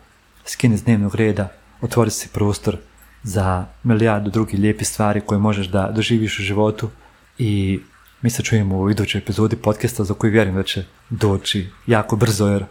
skini 0.46 0.78
s 0.78 0.84
dnevnog 0.84 1.16
reda, 1.16 1.50
otvori 1.82 2.12
si 2.12 2.30
prostor 2.30 2.78
za 3.24 3.66
milijardu 3.84 4.30
drugih 4.30 4.60
lijepih 4.60 4.88
stvari 4.88 5.22
koje 5.22 5.40
možeš 5.40 5.68
da 5.68 5.92
doživiš 5.92 6.40
u 6.40 6.44
životu 6.44 6.90
i 7.38 7.80
mi 8.22 8.30
se 8.30 8.44
čujemo 8.44 8.78
u 8.78 8.90
idućoj 8.90 9.20
epizodi 9.20 9.56
podcasta 9.56 10.04
za 10.04 10.14
koju 10.14 10.32
vjerujem 10.32 10.56
da 10.56 10.64
će 10.64 10.86
doći 11.10 11.70
jako 11.88 12.16
brzo 12.16 12.48
jer 12.48 12.66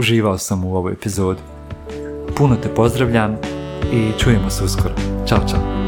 uživao 0.00 0.38
sam 0.38 0.64
u 0.64 0.76
ovoj 0.76 0.92
epizodi. 0.92 1.40
Puno 2.36 2.56
te 2.62 2.68
pozdravljam 2.74 3.36
i 3.92 4.10
čujemo 4.18 4.50
se 4.50 4.64
uskoro. 4.64 4.94
Ćao, 5.26 5.38
čao. 5.50 5.79